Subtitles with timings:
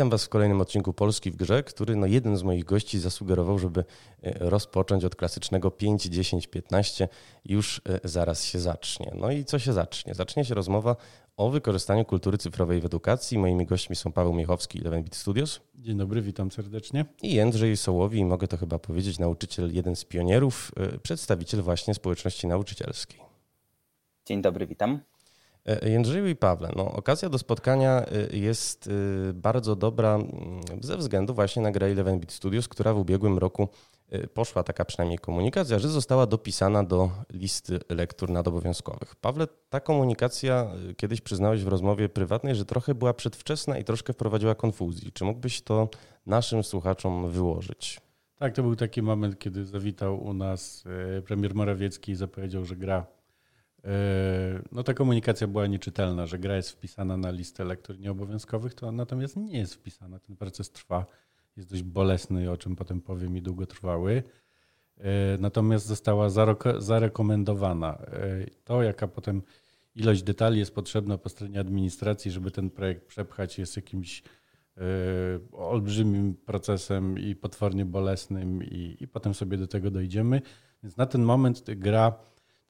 [0.00, 3.58] Witam Was w kolejnym odcinku Polski w Grze, który no jeden z moich gości zasugerował,
[3.58, 3.80] żeby
[4.22, 7.08] e, rozpocząć od klasycznego 5, 10, 15.
[7.44, 9.12] Już e, zaraz się zacznie.
[9.14, 10.14] No i co się zacznie?
[10.14, 10.96] Zacznie się rozmowa
[11.36, 13.38] o wykorzystaniu kultury cyfrowej w edukacji.
[13.38, 15.60] Moimi gośćmi są Paweł Miechowski i Eleven Bit Studios.
[15.74, 17.04] Dzień dobry, witam serdecznie.
[17.22, 22.46] I Jędrzej Sołowi, mogę to chyba powiedzieć, nauczyciel, jeden z pionierów, e, przedstawiciel właśnie społeczności
[22.46, 23.20] nauczycielskiej.
[24.26, 25.00] Dzień dobry, witam.
[25.66, 28.88] E, Jędrzeju i Pawle, no, okazja do spotkania e, jest
[29.28, 30.30] e, bardzo dobra mm,
[30.80, 33.68] ze względu właśnie na grę Eleven Bit Studios, która w ubiegłym roku
[34.34, 39.16] poszła taka przynajmniej komunikacja, że została dopisana do listy lektur nadobowiązkowych.
[39.16, 44.54] Pawle, ta komunikacja kiedyś przyznałeś w rozmowie prywatnej, że trochę była przedwczesna i troszkę wprowadziła
[44.54, 45.12] konfuzji.
[45.12, 45.88] Czy mógłbyś to
[46.26, 48.00] naszym słuchaczom wyłożyć?
[48.36, 50.84] Tak, to był taki moment, kiedy zawitał u nas
[51.24, 53.06] premier Morawiecki i zapowiedział, że gra
[54.72, 59.36] no ta komunikacja była nieczytelna, że gra jest wpisana na listę lektur nieobowiązkowych, to natomiast
[59.36, 60.18] nie jest wpisana.
[60.18, 61.06] Ten proces trwa,
[61.56, 64.22] jest dość bolesny, o czym potem powiem i długotrwały.
[64.98, 66.28] E, natomiast została
[66.78, 67.98] zarekomendowana.
[67.98, 69.42] E, to, jaka potem
[69.94, 74.22] ilość detali jest potrzebna po stronie administracji, żeby ten projekt przepchać, jest jakimś
[75.52, 80.42] olbrzymim procesem i potwornie bolesnym, i, i potem sobie do tego dojdziemy.
[80.82, 82.12] Więc na ten moment gra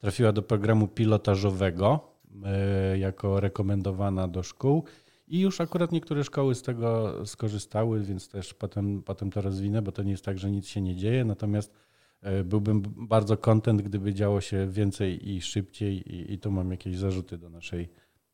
[0.01, 1.99] trafiła do programu pilotażowego
[2.45, 4.83] e, jako rekomendowana do szkół.
[5.27, 9.91] I już akurat niektóre szkoły z tego skorzystały, więc też potem, potem to rozwinę, bo
[9.91, 11.25] to nie jest tak, że nic się nie dzieje.
[11.25, 11.73] Natomiast
[12.21, 16.97] e, byłbym bardzo kontent, gdyby działo się więcej i szybciej, i, i tu mam jakieś
[16.97, 17.89] zarzuty do naszej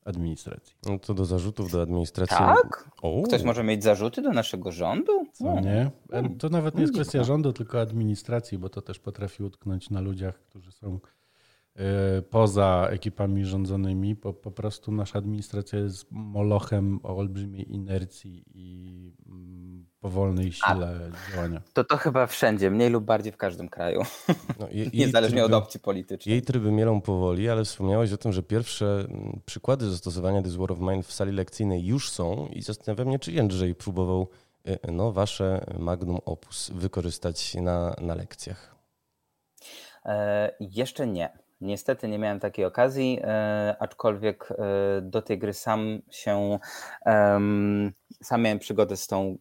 [0.06, 0.76] administracji.
[0.86, 2.38] No to do zarzutów do administracji.
[2.38, 2.92] Tak?
[3.02, 3.22] O.
[3.22, 5.26] Ktoś może mieć zarzuty do naszego rządu?
[5.34, 5.92] Co nie?
[6.12, 10.02] E, to nawet nie jest kwestia rządu, tylko administracji, bo to też potrafi utknąć na
[10.02, 11.00] ludziach, którzy są
[12.30, 19.86] poza ekipami rządzonymi, po, po prostu nasza administracja jest molochem o olbrzymiej inercji i mm,
[20.00, 21.62] powolnej sile A, działania.
[21.74, 24.02] To to chyba wszędzie, mniej lub bardziej w każdym kraju.
[24.60, 26.34] No, je, Niezależnie tryby, od opcji politycznej.
[26.34, 30.72] Jej tryby mielą powoli, ale wspomniałeś o tym, że pierwsze mm, przykłady zastosowania This War
[30.72, 34.28] of Mine w sali lekcyjnej już są i zastanawiam się, czy Jędrzej próbował
[34.68, 38.76] y, no, wasze magnum opus wykorzystać na, na lekcjach.
[40.06, 41.47] E, jeszcze nie.
[41.62, 46.60] Niestety nie miałem takiej okazji, e, aczkolwiek e, do tej gry sam się
[48.24, 49.38] sam miałem przygodę z tą,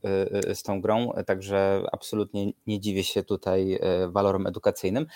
[0.49, 3.78] e, z tą grą, także absolutnie nie dziwię się tutaj
[4.09, 5.06] walorom edukacyjnym.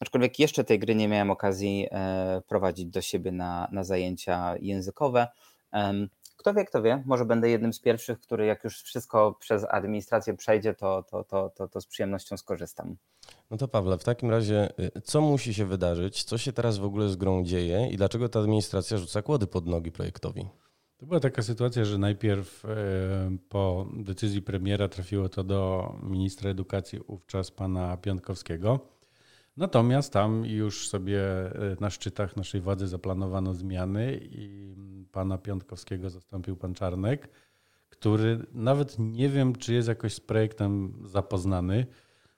[0.00, 1.88] Aczkolwiek jeszcze tej gry nie miałem okazji
[2.48, 5.28] prowadzić do siebie na, na zajęcia językowe.
[6.42, 10.36] Kto wie, kto wie, może będę jednym z pierwszych, który jak już wszystko przez administrację
[10.36, 12.96] przejdzie, to, to, to, to, to z przyjemnością skorzystam.
[13.50, 16.84] No to Pawle, w takim razie y, co musi się wydarzyć, co się teraz w
[16.84, 20.48] ogóle z grą dzieje i dlaczego ta administracja rzuca kłody pod nogi projektowi?
[20.96, 22.68] To była taka sytuacja, że najpierw e,
[23.48, 28.80] po decyzji premiera trafiło to do ministra edukacji wówczas pana Piątkowskiego.
[29.56, 34.74] Natomiast tam już sobie e, na szczytach naszej władzy zaplanowano zmiany i
[35.12, 37.28] pana Piątkowskiego zastąpił pan Czarnek,
[37.88, 41.86] który nawet nie wiem, czy jest jakoś z projektem zapoznany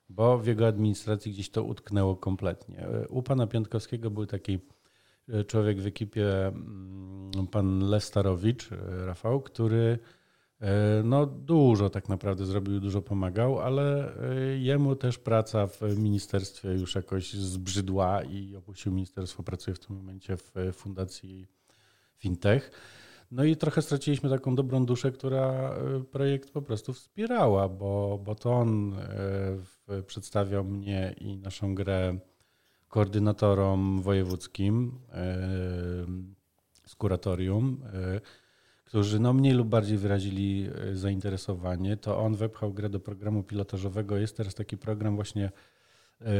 [0.09, 2.87] bo w jego administracji gdzieś to utknęło kompletnie.
[3.09, 4.59] U pana Piątkowskiego był taki
[5.29, 10.24] e, człowiek w ekipie, mm, pan Lestarowicz, e, Rafał, który e,
[11.03, 14.13] no, dużo tak naprawdę zrobił, dużo pomagał, ale
[14.57, 20.37] jemu też praca w ministerstwie już jakoś zbrzydła i opuścił ministerstwo, pracuje w tym momencie
[20.37, 21.47] w fundacji
[22.17, 22.71] Fintech.
[23.31, 28.35] No i trochę straciliśmy taką dobrą duszę, która e, projekt po prostu wspierała, bo, bo
[28.35, 28.93] to on
[29.89, 32.17] e, przedstawiał mnie i naszą grę
[32.87, 35.37] koordynatorom wojewódzkim e,
[36.85, 37.83] z kuratorium,
[38.95, 41.97] którzy no mniej lub bardziej wyrazili zainteresowanie.
[41.97, 44.17] To on wepchał grę do programu pilotażowego.
[44.17, 45.51] Jest teraz taki program właśnie
[46.21, 46.31] E,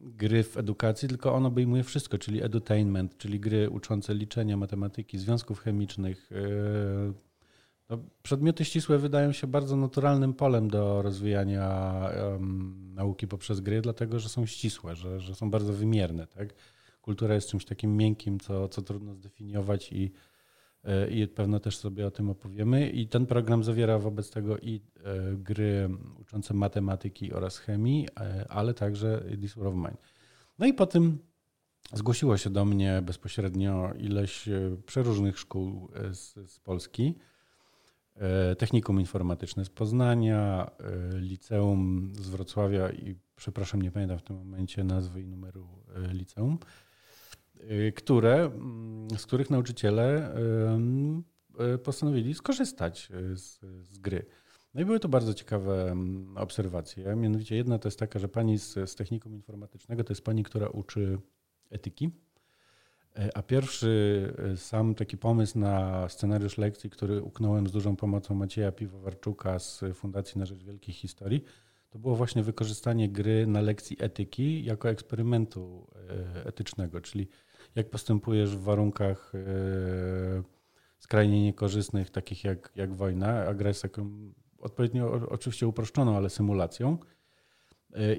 [0.00, 5.60] gry w edukacji, tylko on obejmuje wszystko, czyli edutainment, czyli gry uczące liczenia, matematyki, związków
[5.60, 6.30] chemicznych.
[6.32, 7.12] E,
[7.88, 11.92] no, przedmioty ścisłe wydają się bardzo naturalnym polem do rozwijania
[12.32, 16.26] um, nauki poprzez gry, dlatego że są ścisłe, że, że są bardzo wymierne.
[16.26, 16.48] Tak?
[17.02, 20.12] Kultura jest czymś takim miękkim, co, co trudno zdefiniować i
[21.10, 22.90] i pewno też sobie o tym opowiemy.
[22.90, 25.88] I ten program zawiera wobec tego i e, gry
[26.20, 29.24] uczące matematyki oraz chemii, e, ale także
[29.56, 29.96] War of Mine.
[30.58, 31.18] No i po tym
[31.92, 37.14] zgłosiło się do mnie bezpośrednio ileś e, przeróżnych szkół z, z Polski.
[38.58, 40.70] Technikum Informatyczne z Poznania,
[41.14, 45.68] Liceum z Wrocławia i przepraszam, nie pamiętam w tym momencie nazwy i numeru
[46.12, 46.58] liceum.
[47.70, 50.34] Y, które, mm, z których nauczyciele
[51.84, 54.26] postanowili skorzystać z, z gry.
[54.74, 57.16] No i były to bardzo ciekawe mm, obserwacje.
[57.16, 60.68] Mianowicie jedna to jest taka, że pani z, z technikum informatycznego to jest pani, która
[60.68, 61.18] uczy
[61.70, 62.10] etyki.
[63.16, 68.72] E, a pierwszy sam taki pomysł na scenariusz lekcji, który uknąłem z dużą pomocą Macieja
[68.72, 71.44] Piwowarczuka z Fundacji na Rzecz Wielkich Historii,
[71.92, 75.86] to było właśnie wykorzystanie gry na lekcji etyki jako eksperymentu
[76.36, 77.28] e, etycznego, czyli
[77.74, 79.32] jak postępujesz w warunkach
[80.98, 83.88] skrajnie niekorzystnych, takich jak, jak wojna, agresja,
[84.58, 86.98] odpowiednio oczywiście uproszczoną, ale symulacją.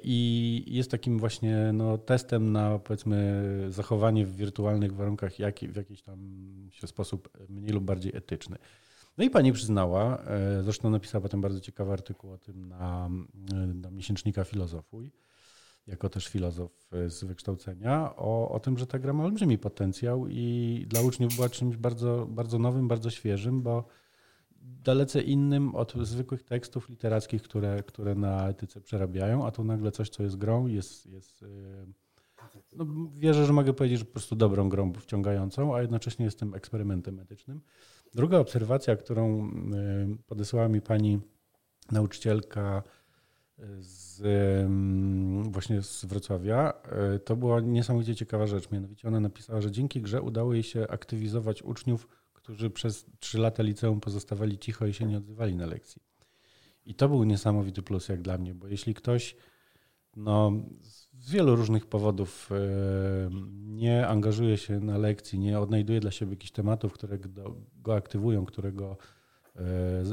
[0.04, 6.02] I jest takim właśnie no, testem na powiedzmy zachowanie w wirtualnych warunkach jak, w jakiś
[6.02, 6.20] tam
[6.86, 8.58] sposób mniej lub bardziej etyczny.
[9.18, 13.10] No i pani przyznała, e, zresztą napisała potem bardzo ciekawy artykuł o tym na,
[13.74, 15.12] na miesięcznika Filozofuj,
[15.88, 20.86] jako też filozof z wykształcenia, o, o tym, że ta gra ma olbrzymi potencjał i
[20.90, 23.86] dla uczniów była czymś bardzo, bardzo nowym, bardzo świeżym, bo
[24.62, 30.10] dalece innym od zwykłych tekstów literackich, które, które na etyce przerabiają, a tu nagle coś,
[30.10, 31.48] co jest grą, jest, jest y,
[32.76, 37.20] no, wierzę, że mogę powiedzieć, że po prostu dobrą grą wciągającą, a jednocześnie jestem eksperymentem
[37.20, 37.62] etycznym.
[38.14, 39.52] Druga obserwacja, którą y,
[40.28, 41.20] podesłała mi pani
[41.92, 42.84] nauczycielka
[43.80, 44.22] z,
[45.52, 46.74] właśnie z Wrocławia,
[47.16, 48.72] y, to była niesamowicie ciekawa rzecz.
[48.72, 52.08] Mianowicie ona napisała, że dzięki grze udało jej się aktywizować uczniów
[52.44, 56.02] którzy przez trzy lata liceum pozostawali cicho i się nie odzywali na lekcji.
[56.86, 59.36] I to był niesamowity plus jak dla mnie, bo jeśli ktoś
[60.16, 60.52] no,
[61.20, 62.56] z wielu różnych powodów e,
[63.54, 67.20] nie angażuje się na lekcji, nie odnajduje dla siebie jakichś tematów, które
[67.76, 69.23] go aktywują, które go e,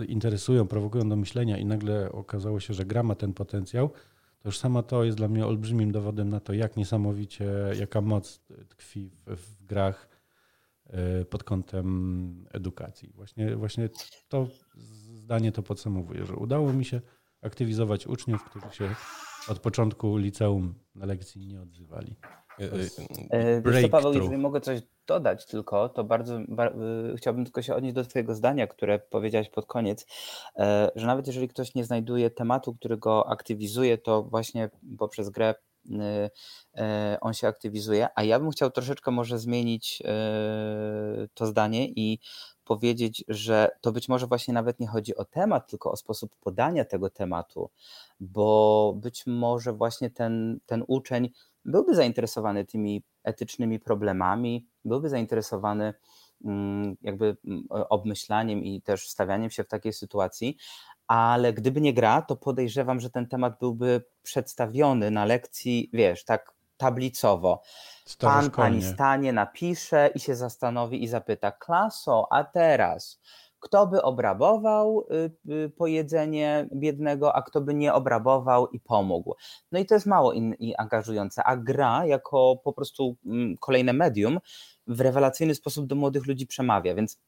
[0.09, 3.89] interesują, prowokują do myślenia i nagle okazało się, że gra ma ten potencjał,
[4.39, 7.47] to już sama to jest dla mnie olbrzymim dowodem na to, jak niesamowicie,
[7.79, 10.21] jaka moc tkwi w, w grach
[10.93, 13.13] E, pod kątem edukacji.
[13.15, 13.89] Właśnie, właśnie
[14.29, 14.49] to
[15.23, 17.01] zdanie to podsumowuje, że udało mi się
[17.43, 18.95] aktywizować uczniów, którzy się
[19.49, 22.17] od początku liceum na lekcji nie odzywali.
[23.31, 26.39] E, wiesz co, Paweł, jeżeli mogę coś dodać tylko, to bardzo
[27.17, 30.07] chciałbym tylko się odnieść do Twojego zdania, które powiedziałeś pod koniec,
[30.97, 35.55] że nawet jeżeli ktoś nie znajduje tematu, który go aktywizuje, to właśnie poprzez grę
[35.87, 36.31] Y,
[36.81, 42.19] y, on się aktywizuje, a ja bym chciał troszeczkę może zmienić y, to zdanie i
[42.65, 46.85] powiedzieć, że to być może właśnie nawet nie chodzi o temat, tylko o sposób podania
[46.85, 47.71] tego tematu,
[48.21, 51.31] bo być może właśnie ten, ten uczeń
[51.65, 55.95] byłby zainteresowany tymi etycznymi problemami, byłby zainteresowany
[56.45, 60.57] mm, jakby mm, obmyślaniem i też stawianiem się w takiej sytuacji,
[61.07, 66.55] ale gdyby nie gra, to podejrzewam, że ten temat byłby przedstawiony na lekcji, wiesz, tak
[66.77, 67.63] tablicowo.
[68.19, 73.21] Pan, pani stanie, napisze i się zastanowi i zapyta, klaso, a teraz
[73.61, 75.07] kto by obrabował
[75.47, 79.35] y, y, pojedzenie biednego, a kto by nie obrabował i pomógł.
[79.73, 83.93] No i to jest mało in, i angażujące, a gra jako po prostu mm, kolejne
[83.93, 84.39] medium
[84.87, 87.19] w rewelacyjny sposób do młodych ludzi przemawia, więc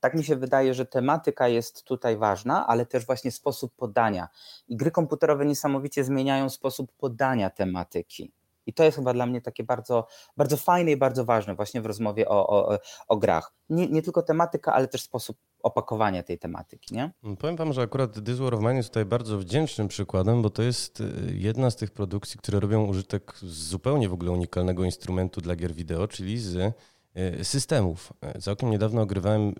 [0.00, 4.28] tak mi się wydaje, że tematyka jest tutaj ważna, ale też właśnie sposób podania.
[4.68, 8.32] I gry komputerowe niesamowicie zmieniają sposób podania tematyki.
[8.66, 11.86] I to jest chyba dla mnie takie bardzo, bardzo fajne i bardzo ważne właśnie w
[11.86, 13.52] rozmowie o, o, o grach.
[13.68, 16.94] Nie, nie tylko tematyka, ale też sposób opakowania tej tematyki.
[16.94, 17.10] Nie?
[17.38, 20.62] Powiem Wam, że akurat This War of Mine jest tutaj bardzo wdzięcznym przykładem, bo to
[20.62, 21.04] jest y,
[21.34, 25.74] jedna z tych produkcji, które robią użytek z zupełnie w ogóle unikalnego instrumentu dla gier
[25.74, 26.74] wideo, czyli z
[27.14, 28.12] E, systemów.
[28.20, 29.54] E, całkiem niedawno ogrywałem,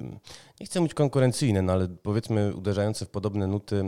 [0.60, 3.84] nie chcę mówić konkurencyjne, no ale powiedzmy uderzające w podobne nuty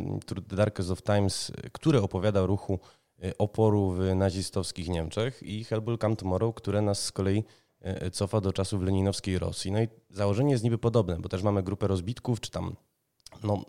[0.49, 2.79] The Darkest of Times, które opowiada o ruchu
[3.39, 7.45] oporu w nazistowskich Niemczech i Hellboy Come Tomorrow, które nas z kolei
[8.12, 9.73] cofa do czasów leninowskiej Rosji.
[9.73, 12.76] No i założenie jest niby podobne, bo też mamy grupę rozbitków, czy tam
[13.42, 13.64] no,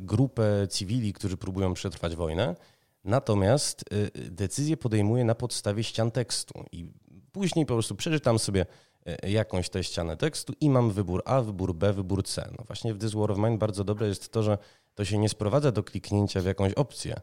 [0.00, 2.56] grupę cywili, którzy próbują przetrwać wojnę,
[3.04, 3.84] natomiast
[4.14, 6.92] decyzję podejmuje na podstawie ścian tekstu i
[7.32, 8.66] później po prostu przeczytam sobie
[9.08, 12.50] E, jakąś tę ścianę tekstu i mam wybór A, wybór B, wybór C.
[12.58, 14.58] No właśnie w This War of Mine bardzo dobre jest to, że
[14.94, 17.22] to się nie sprowadza do kliknięcia w jakąś opcję, e, e,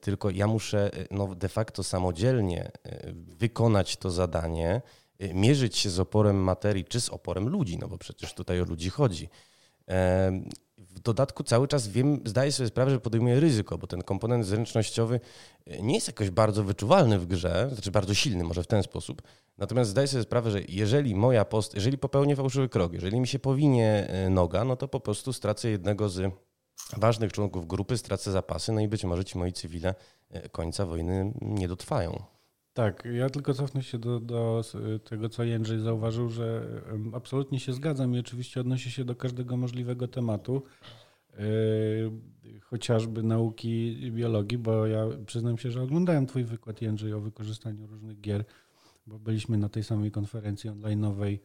[0.00, 2.70] tylko ja muszę no, de facto samodzielnie
[3.14, 4.82] wykonać to zadanie,
[5.34, 8.90] mierzyć się z oporem materii czy z oporem ludzi, no bo przecież tutaj o ludzi
[8.90, 9.28] chodzi.
[10.78, 15.20] W dodatku cały czas wiem, zdaję sobie sprawę, że podejmuję ryzyko, bo ten komponent zręcznościowy
[15.82, 19.22] nie jest jakoś bardzo wyczuwalny w grze, znaczy bardzo silny może w ten sposób,
[19.58, 23.38] Natomiast zdaję sobie sprawę, że jeżeli moja post, jeżeli popełnię fałszywy krok, jeżeli mi się
[23.38, 26.32] powinie e, noga, no to po prostu stracę jednego z
[26.96, 29.94] ważnych członków grupy, stracę zapasy, no i być może ci moi cywile
[30.30, 32.22] e, końca wojny nie dotrwają.
[32.74, 34.62] Tak, ja tylko cofnę się do, do
[35.04, 36.66] tego, co Jędrzej zauważył, że
[37.12, 40.62] absolutnie się zgadzam i oczywiście odnosi się do każdego możliwego tematu,
[41.38, 41.40] yy,
[42.60, 48.20] chociażby nauki biologii, bo ja przyznam się, że oglądałem Twój wykład, Jędrzej, o wykorzystaniu różnych
[48.20, 48.44] gier,
[49.06, 51.38] bo byliśmy na tej samej konferencji online'owej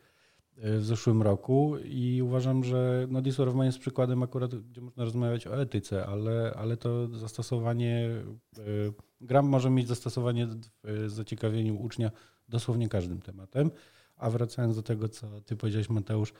[0.58, 3.22] w zeszłym roku i uważam, że no
[3.54, 8.10] Mine jest przykładem akurat, gdzie można rozmawiać o etyce, ale, ale to zastosowanie
[8.58, 10.48] yy, Gram może mieć zastosowanie
[10.84, 12.12] w zaciekawieniu ucznia
[12.50, 13.72] dosłownie każdym tematem.
[14.16, 16.34] A wracając do tego, co ty powiedziałeś, Mateusz,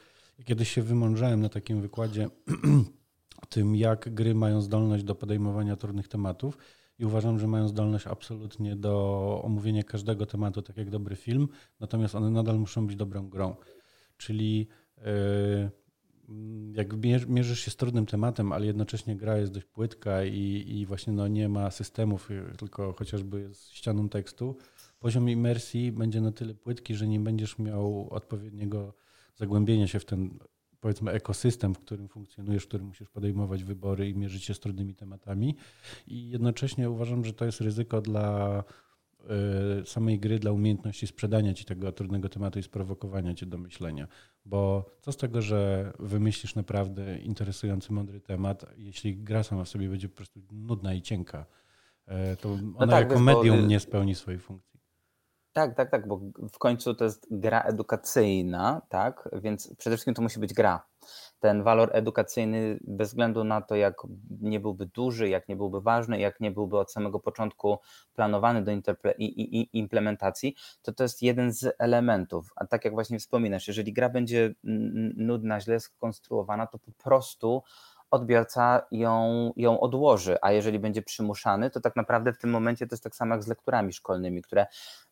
[0.46, 2.30] kiedyś się wymądrzałem na takim wykładzie
[3.44, 6.58] o tym, jak gry mają zdolność do podejmowania trudnych tematów
[7.00, 11.48] i uważam, że mają zdolność absolutnie do omówienia każdego tematu, tak jak dobry film,
[11.80, 13.56] natomiast one nadal muszą być dobrą grą.
[14.24, 14.68] Czyli
[16.30, 16.94] Mm, jak
[17.28, 21.28] mierzysz się z trudnym tematem, ale jednocześnie gra jest dość płytka i, i właśnie no
[21.28, 24.58] nie ma systemów, y, tylko chociażby jest ścianą tekstu,
[25.00, 28.94] poziom imersji będzie na tyle płytki, że nie będziesz miał odpowiedniego
[29.36, 30.40] zagłębienia się w ten
[30.80, 34.96] powiedzmy ekosystem, w którym funkcjonujesz, w którym musisz podejmować wybory i mierzyć się z trudnymi
[34.96, 35.56] tematami.
[36.08, 38.64] I jednocześnie uważam, że to jest ryzyko dla
[39.86, 44.08] samej gry, dla umiejętności sprzedania ci tego trudnego tematu i sprowokowania cię do myślenia.
[44.46, 49.90] Bo co z tego, że wymyślisz naprawdę interesujący, mądry temat, jeśli gra sama w sobie
[49.90, 51.46] będzie po prostu nudna i cienka,
[52.06, 53.68] e, to no ona no tak, jako medium bo...
[53.68, 54.73] nie spełni swojej funkcji.
[55.54, 56.20] Tak, tak, tak, bo
[56.54, 60.86] w końcu to jest gra edukacyjna, tak, więc przede wszystkim to musi być gra.
[61.40, 63.94] Ten walor edukacyjny, bez względu na to, jak
[64.42, 67.78] nie byłby duży, jak nie byłby ważny, jak nie byłby od samego początku
[68.14, 68.72] planowany do
[69.74, 72.52] implementacji, to to jest jeden z elementów.
[72.56, 74.54] A tak jak właśnie wspominasz, jeżeli gra będzie
[75.18, 77.64] nudna, źle skonstruowana, to po prostu
[78.12, 82.94] odbiorca ją, ją odłoży, a jeżeli będzie przymuszany, to tak naprawdę w tym momencie to
[82.94, 84.66] jest tak samo jak z lekturami szkolnymi, które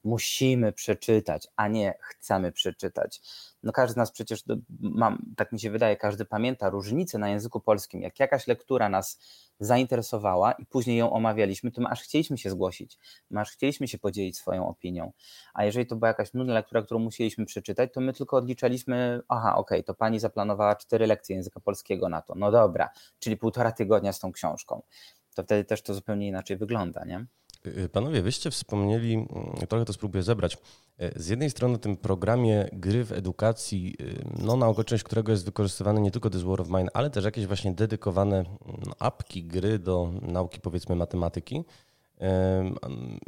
[0.03, 3.21] musimy przeczytać, a nie chcemy przeczytać.
[3.63, 4.43] No każdy z nas przecież,
[4.79, 8.01] mam, tak mi się wydaje, każdy pamięta różnicę na języku polskim.
[8.01, 9.19] Jak jakaś lektura nas
[9.59, 12.97] zainteresowała i później ją omawialiśmy, to my aż chcieliśmy się zgłosić,
[13.29, 15.11] my aż chcieliśmy się podzielić swoją opinią.
[15.53, 19.55] A jeżeli to była jakaś nudna lektura, którą musieliśmy przeczytać, to my tylko odliczaliśmy, aha,
[19.55, 22.35] okej, okay, to pani zaplanowała cztery lekcje języka polskiego na to.
[22.35, 22.89] No dobra,
[23.19, 24.81] czyli półtora tygodnia z tą książką.
[25.35, 27.25] To wtedy też to zupełnie inaczej wygląda, nie?
[27.67, 29.27] Y, panowie, wyście wspomnieli, mm,
[29.69, 30.57] trochę to spróbuję zebrać.
[31.01, 35.45] Y, z jednej strony tym programie gry w edukacji, y, no, na okoliczność którego jest
[35.45, 38.57] wykorzystywany nie tylko This War of Mine, ale też jakieś właśnie dedykowane mm,
[38.99, 41.63] apki, gry do nauki powiedzmy matematyki.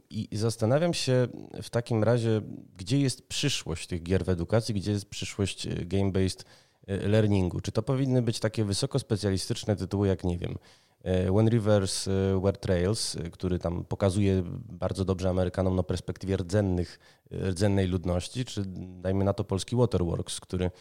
[0.10, 1.28] I zastanawiam się
[1.64, 2.42] w takim razie,
[2.78, 6.44] gdzie jest przyszłość tych gier w edukacji, gdzie jest przyszłość game-based
[6.88, 7.62] learningu.
[7.62, 10.58] Czy to powinny być takie wysoko specjalistyczne tytuły, jak nie wiem,
[11.04, 17.00] When Rivers e, Were Trails, e, który tam pokazuje bardzo dobrze Amerykanom na perspektywie rdzennych,
[17.32, 18.64] rdzennej ludności, czy
[19.02, 20.72] dajmy na to polski Waterworks, który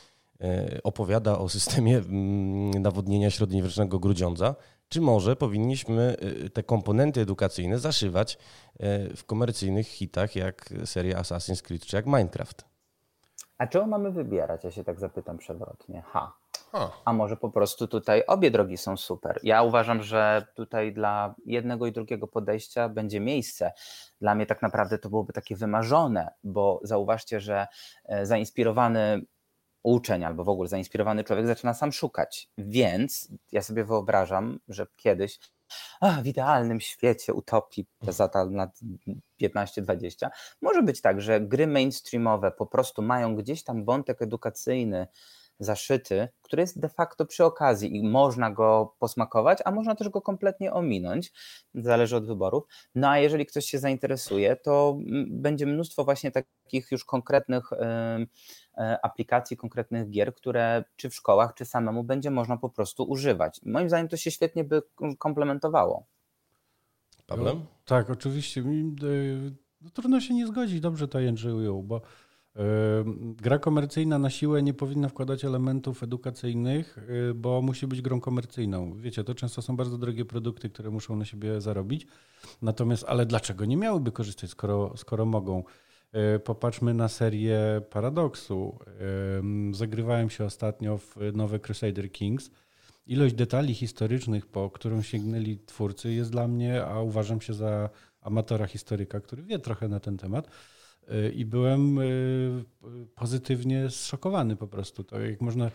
[0.85, 4.55] opowiada o systemie mm, nawodnienia średniowiecznego Grudziądza,
[4.89, 6.17] czy może powinniśmy
[6.53, 8.39] te komponenty edukacyjne zaszywać
[9.17, 12.65] w komercyjnych hitach jak seria Assassin's Creed czy jak Minecraft?
[13.59, 14.65] A czego mamy wybierać?
[14.65, 16.03] Ja się tak zapytam przewrotnie.
[16.07, 16.42] Ha.
[17.05, 19.41] A może po prostu tutaj obie drogi są super.
[19.43, 23.73] Ja uważam, że tutaj dla jednego i drugiego podejścia będzie miejsce.
[24.21, 27.67] Dla mnie tak naprawdę to byłoby takie wymarzone, bo zauważcie, że
[28.05, 29.23] e, zainspirowany
[29.83, 32.49] uczeń albo w ogóle zainspirowany człowiek zaczyna sam szukać.
[32.59, 35.39] Więc ja sobie wyobrażam, że kiedyś
[36.23, 38.81] w idealnym świecie utopii za lat
[39.43, 40.29] 15-20
[40.63, 45.07] może być tak, że gry mainstreamowe po prostu mają gdzieś tam wątek edukacyjny,
[45.65, 50.23] zaszyty, który jest de facto przy okazji i można go posmakować, a można też go
[50.23, 51.33] kompletnie ominąć,
[51.75, 52.65] zależy od wyborów.
[52.95, 58.27] No a jeżeli ktoś się zainteresuje, to będzie mnóstwo właśnie takich już konkretnych e,
[59.03, 63.61] aplikacji, konkretnych gier, które czy w szkołach, czy samemu będzie można po prostu używać.
[63.65, 64.83] Moim zdaniem to się świetnie by
[65.19, 66.07] komplementowało.
[67.27, 67.59] Pawłem?
[67.59, 68.61] No, tak, oczywiście.
[68.61, 68.65] E,
[69.81, 72.01] no, trudno się nie zgodzić, dobrze to Jędrzej ujął, bo
[73.37, 76.99] Gra komercyjna na siłę nie powinna wkładać elementów edukacyjnych,
[77.31, 78.95] y, bo musi być grą komercyjną.
[78.97, 82.07] Wiecie, to często są bardzo drogie produkty, które muszą na siebie zarobić.
[82.63, 85.65] Natomiast, ale dlaczego nie miałyby korzystać, skoro, skoro mogą?
[86.37, 88.79] Y, popatrzmy na serię Paradoksu.
[89.73, 92.51] Zagrywałem się ostatnio w nowe Crusader Kings.
[93.07, 97.91] Ilość detali historycznych, po którą sięgnęli twórcy, jest dla mnie, a uważam się za
[98.21, 100.49] amatora historyka, który wie trochę na ten temat
[101.35, 102.65] i byłem y,
[103.15, 105.05] pozytywnie zszokowany po prostu.
[105.05, 105.71] To jak można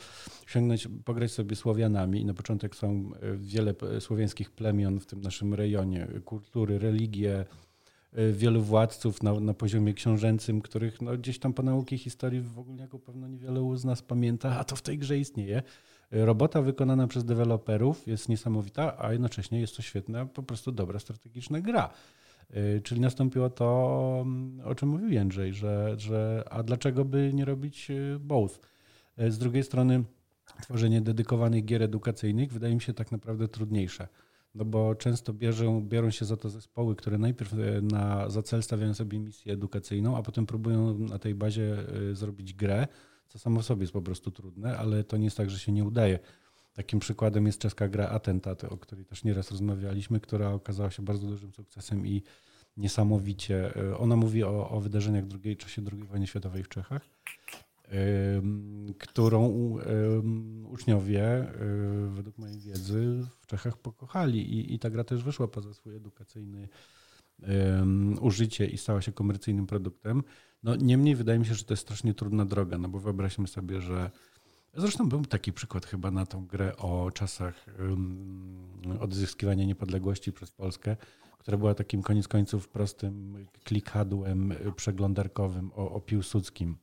[0.48, 5.54] sięgnąć, pograć sobie Słowianami i na początek są y, wiele słowiańskich plemion w tym naszym
[5.54, 7.46] rejonie, kultury, religie,
[8.34, 12.88] wielu władców na, na poziomie książęcym, których no, gdzieś tam po nauki historii w ogóle
[13.06, 15.64] pewno niewiele z nas pamięta, a to w tej grze istnieje.
[16.12, 21.62] Robota wykonana przez deweloperów jest niesamowita, a jednocześnie jest to świetna, po prostu dobra strategiczna
[21.62, 21.90] gra.
[22.56, 23.66] Y, czyli nastąpiło to,
[24.64, 28.60] o czym mówił Jędrzej, że, że a dlaczego by nie robić y, both?
[29.20, 30.04] Y, z drugiej strony
[30.62, 34.08] tworzenie dedykowanych gier edukacyjnych wydaje mi się tak naprawdę trudniejsze.
[34.56, 38.94] No bo często bierzą, biorą się za to zespoły, które najpierw na, za cel stawiają
[38.94, 41.78] sobie misję edukacyjną, a potem próbują na tej bazie
[42.14, 42.88] zrobić grę,
[43.28, 45.72] co samo w sobie jest po prostu trudne, ale to nie jest tak, że się
[45.72, 46.20] nie udaje.
[46.78, 51.28] Takim przykładem jest czeska gra Atentat, o której też nieraz rozmawialiśmy, która okazała się bardzo
[51.28, 52.24] dużym sukcesem i
[52.78, 53.76] niesamowicie.
[53.76, 57.10] E, ona mówi o, o wydarzeniach w czasie II wojny światowej w Czechach,
[59.00, 59.48] którą
[60.70, 61.50] uczniowie, e,
[62.10, 64.54] według mojej wiedzy, w Czechach pokochali.
[64.54, 66.68] I, i ta gra też wyszła poza swój edukacyjny
[68.22, 70.24] użycie i stała się komercyjnym produktem.
[70.64, 73.82] No, niemniej wydaje mi się, że to jest strasznie trudna droga, no bo wyobraźmy sobie,
[73.82, 74.12] że
[74.78, 77.66] Zresztą był taki przykład chyba na tą grę o czasach
[79.00, 80.96] odzyskiwania niepodległości przez Polskę,
[81.40, 86.78] która była takim koniec końców prostym klikadłem przeglądarkowym o, o Piłsudskim.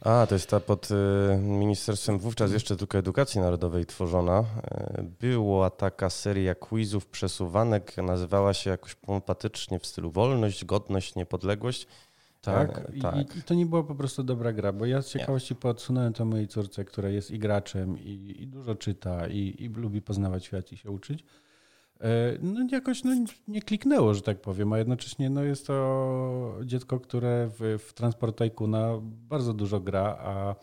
[0.00, 0.94] A, to jest ta pod y,
[1.38, 4.40] ministerstwem wówczas jeszcze tylko edukacji narodowej tworzona.
[4.40, 11.86] Y, była taka seria quizów przesuwanek, nazywała się jakoś pompatycznie w stylu wolność, godność, niepodległość.
[12.40, 13.36] Tak, e, I, tak.
[13.36, 15.60] I, to nie była po prostu dobra gra, bo ja z ciekawości nie.
[15.60, 20.02] podsunąłem to mojej córce, która jest i graczem, i, i dużo czyta, i, i, lubi
[20.02, 21.24] poznawać świat i się uczyć.
[22.00, 23.12] E, no jakoś no,
[23.48, 28.38] nie kliknęło, że tak powiem, a jednocześnie no, jest to dziecko, które w, w Transport
[28.38, 30.54] Tycoona bardzo dużo gra, a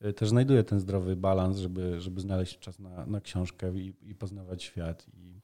[0.00, 4.14] e, też znajduje ten zdrowy balans, żeby, żeby znaleźć czas na, na książkę i, i
[4.14, 5.40] poznawać świat i,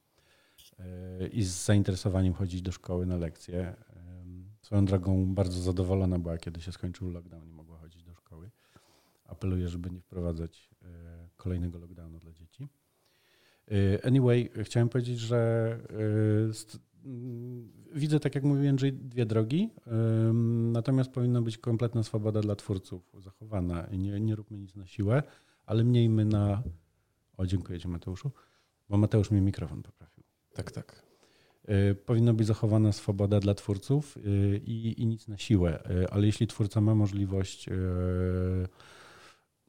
[1.31, 3.75] i z zainteresowaniem chodzić do szkoły na lekcje.
[4.67, 8.49] Swoją drogą bardzo zadowolona była, kiedy się skończył lockdown i mogła chodzić do szkoły.
[9.25, 10.87] Apeluję, żeby nie wprowadzać e,
[11.37, 12.67] kolejnego lockdownu dla dzieci.
[13.71, 15.37] E, anyway, chciałem powiedzieć, że
[17.03, 19.69] e, mm, widzę, tak jak mówił Jędrzej, dwie drogi,
[20.71, 23.87] natomiast powinna być kompletna swoboda dla twórców zachowana.
[23.91, 25.23] Nie, nie róbmy nic na siłę,
[25.65, 26.63] ale miejmy na...
[27.37, 28.31] O, dziękuję Ci Mateuszu,
[28.89, 30.23] bo Mateusz mi mikrofon poprawił.
[30.53, 31.06] Tak, tak.
[31.69, 36.25] Y, powinna być zachowana swoboda dla twórców y, i, i nic na siłę, y, ale
[36.25, 37.69] jeśli twórca ma możliwość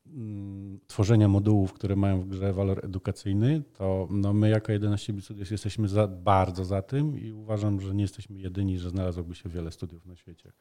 [0.06, 5.24] mm, tworzenia modułów, które mają w grze walor edukacyjny, to no my jako 11 bit
[5.24, 9.48] studios jesteśmy za, bardzo za tym i uważam, że nie jesteśmy jedyni, że znalazłoby się
[9.48, 10.52] wiele studiów na świecie,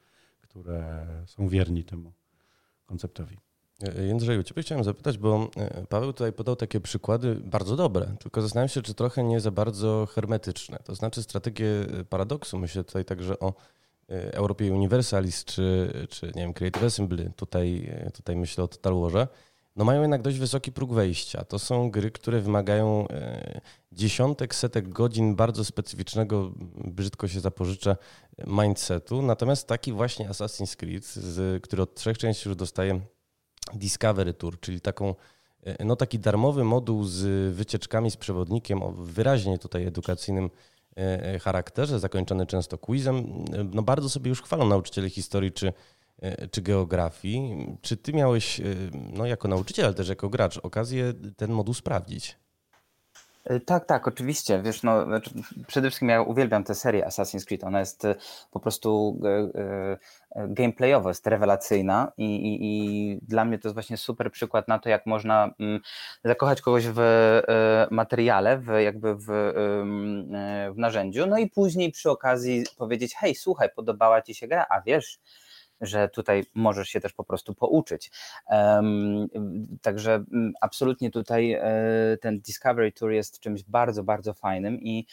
[0.41, 2.13] które są wierni temu
[2.85, 3.37] konceptowi.
[3.83, 8.41] E, Jędrzeju, Ciebie chciałem zapytać, bo e, Paweł tutaj podał takie przykłady bardzo dobre, tylko
[8.41, 10.79] zastanawiam się, czy trochę nie za bardzo hermetyczne.
[10.83, 11.67] To znaczy strategię
[11.99, 12.57] e, paradoksu.
[12.57, 13.53] Myślę tutaj także o
[14.09, 17.31] Europie Universalis czy, czy nie wiem, Creative Assembly.
[17.35, 19.27] Tutaj, tutaj myślę o Total Warze.
[19.75, 21.45] No mają jednak dość wysoki próg wejścia.
[21.45, 23.07] To są gry, które wymagają
[23.91, 26.51] dziesiątek, setek godzin bardzo specyficznego,
[26.85, 27.95] brzydko się zapożyczę,
[28.47, 29.21] mindsetu.
[29.21, 31.13] Natomiast taki właśnie Assassin's Creed,
[31.61, 33.01] który od trzech części już dostaje
[33.73, 35.15] Discovery Tour, czyli taką,
[35.63, 40.49] e, no taki darmowy moduł z wycieczkami z przewodnikiem o wyraźnie tutaj edukacyjnym
[40.97, 43.45] e, e, charakterze, zakończony często quizem.
[43.73, 45.73] No bardzo sobie już chwalą nauczyciele historii czy,
[46.51, 47.67] czy geografii.
[47.81, 48.61] Czy ty miałeś,
[49.13, 52.37] no jako nauczyciel, ale też jako gracz, okazję ten moduł sprawdzić?
[53.65, 54.61] Tak, tak, oczywiście.
[54.61, 55.29] Wiesz, no, znaczy,
[55.67, 57.63] przede wszystkim ja uwielbiam tę serię Assassin's Creed.
[57.63, 58.03] Ona jest
[58.51, 59.19] po prostu
[60.47, 64.89] gameplayowo, jest rewelacyjna i, i, i, dla mnie to jest właśnie super przykład na to,
[64.89, 65.79] jak można mm,
[66.23, 67.01] zakochać kogoś w
[67.91, 69.25] materiale, w, jakby w,
[70.73, 74.81] w narzędziu, no i później przy okazji powiedzieć, hej, słuchaj, podobała Ci się gra, a
[74.81, 75.19] wiesz,
[75.81, 78.11] że tutaj możesz się też po prostu pouczyć.
[79.81, 85.07] Także mm, absolutnie tutaj e, ten Discovery Tour jest czymś bardzo, bardzo fajnym i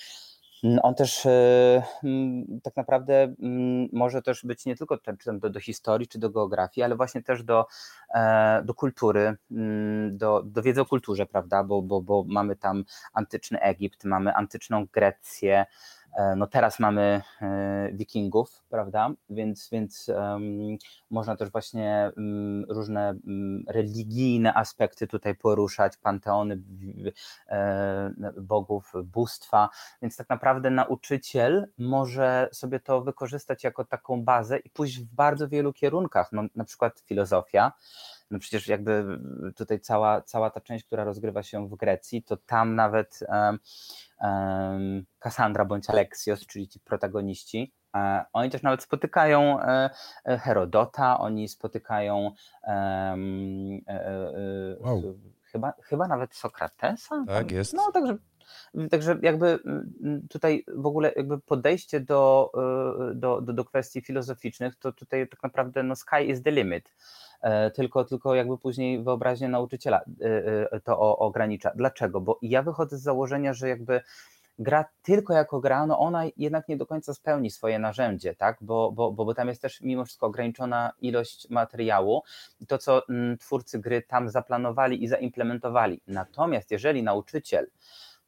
[0.82, 3.34] on też e, mm, tak naprawdę
[3.92, 7.66] może też być nie tylko do, do historii, czy do geografii, ale właśnie też do,
[8.14, 9.36] e, do kultury,
[10.10, 11.64] do, do wiedzy o kulturze, prawda?
[11.64, 15.66] Bo, bo, bo mamy tam antyczny Egipt, mamy antyczną Grecję,
[16.36, 19.10] no teraz mamy e, wikingów, prawda?
[19.30, 20.76] Więc, więc um,
[21.10, 26.62] można też właśnie um, różne um, religijne aspekty tutaj poruszać, panteony
[27.48, 29.68] e, bogów, bóstwa.
[30.02, 35.48] Więc tak naprawdę nauczyciel może sobie to wykorzystać jako taką bazę i pójść w bardzo
[35.48, 37.72] wielu kierunkach, no, na przykład filozofia.
[38.34, 39.18] No przecież jakby
[39.56, 43.20] tutaj cała, cała ta część, która rozgrywa się w Grecji, to tam nawet
[45.18, 49.90] Cassandra bądź Alexios, czyli ci protagoniści, E, oni też nawet spotykają e,
[50.24, 52.30] e, Herodota, oni spotykają
[54.80, 55.02] wow.
[55.42, 57.24] chyba, chyba nawet Sokratesa.
[57.28, 57.74] Tak, jest.
[57.74, 58.16] No, także
[58.90, 59.58] Także jakby
[60.30, 62.52] tutaj w ogóle jakby podejście do,
[63.14, 66.90] do, do, do kwestii filozoficznych, to tutaj tak naprawdę no sky is the limit.
[67.74, 70.00] Tylko, tylko jakby później wyobraźnia nauczyciela
[70.84, 71.72] to ogranicza.
[71.74, 72.20] Dlaczego?
[72.20, 74.00] Bo ja wychodzę z założenia, że jakby
[74.58, 78.58] gra tylko jako gra, no ona jednak nie do końca spełni swoje narzędzie, tak?
[78.60, 82.22] bo, bo, bo, bo tam jest też mimo wszystko ograniczona ilość materiału
[82.68, 86.00] to, co mm, twórcy gry tam zaplanowali i zaimplementowali.
[86.06, 87.66] Natomiast jeżeli nauczyciel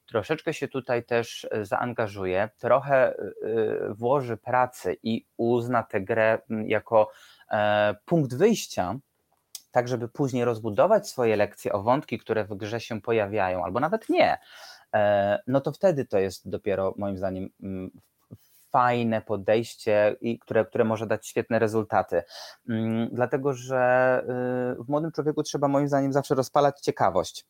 [0.06, 3.14] troszeczkę się tutaj też e, zaangażuje, trochę e,
[3.94, 7.10] włoży pracy i uzna tę grę mm, jako e,
[8.04, 8.94] punkt wyjścia,
[9.70, 14.08] tak żeby później rozbudować swoje lekcje o wątki, które w grze się pojawiają, albo nawet
[14.08, 14.38] nie,
[14.96, 17.90] E, no to wtedy to jest dopiero moim zdaniem mm,
[18.70, 22.22] fajne podejście, które, które może dać świetne rezultaty.
[22.68, 24.22] Mm, dlatego, że
[24.80, 27.44] y, w młodym człowieku trzeba moim zdaniem zawsze rozpalać ciekawość.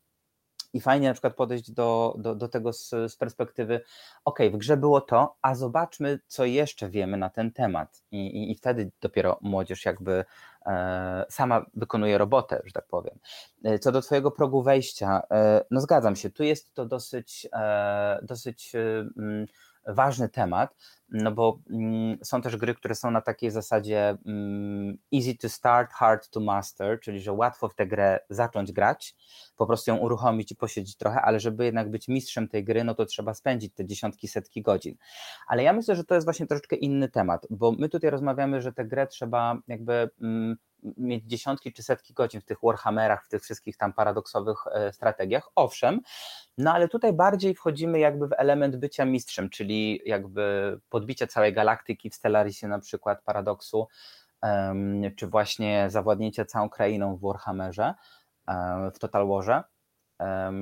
[0.76, 3.80] I fajnie na przykład podejść do, do, do tego z, z, perspektywy,
[4.24, 8.02] ok, w grze było to, a zobaczmy, co jeszcze wiemy na ten temat.
[8.10, 10.24] I, i, i wtedy dopiero młodzież jakby
[10.66, 13.18] e, sama wykonuje robotę, że tak powiem.
[13.64, 18.18] E, co do Twojego progu wejścia, e, no zgadzam się, tu jest to dosyć, e,
[18.22, 19.46] dosyć mm,
[19.86, 20.76] ważny temat,
[21.08, 25.92] no bo mm, są też gry, które są na takiej zasadzie mm, easy to start,
[25.92, 29.14] hard to master, czyli że łatwo w tę grę zacząć grać,
[29.56, 32.94] po prostu ją uruchomić i posiedzieć trochę, ale żeby jednak być mistrzem tej gry, no
[32.94, 34.94] to trzeba spędzić te dziesiątki, setki godzin.
[35.48, 38.72] Ale ja myślę, że to jest właśnie troszeczkę inny temat, bo my tutaj rozmawiamy, że
[38.72, 40.56] tę grę trzeba jakby mm,
[40.96, 45.48] mieć dziesiątki czy setki godzin w tych Warhammerach, w tych wszystkich tam paradoksowych e, strategiach,
[45.54, 46.00] owszem,
[46.58, 52.10] no ale tutaj bardziej wchodzimy jakby w element bycia mistrzem, czyli jakby podbicia całej galaktyki
[52.10, 53.88] w Stellarisie na przykład paradoksu,
[55.16, 57.94] czy właśnie zawładnięcie całą krainą w Warhammerze,
[58.94, 59.62] w Total Warze.
[60.20, 60.52] E,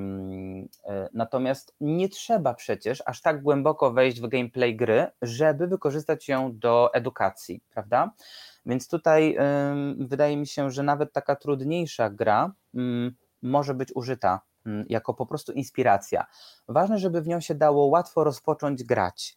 [1.12, 6.94] natomiast nie trzeba przecież aż tak głęboko wejść w gameplay gry, żeby wykorzystać ją do
[6.94, 8.10] edukacji, prawda?
[8.66, 9.36] Więc tutaj
[9.98, 15.26] wydaje mi się, że nawet taka trudniejsza gra mm, może być użyta mm, jako po
[15.26, 16.26] prostu inspiracja.
[16.68, 19.36] Ważne, żeby w nią się dało łatwo rozpocząć grać.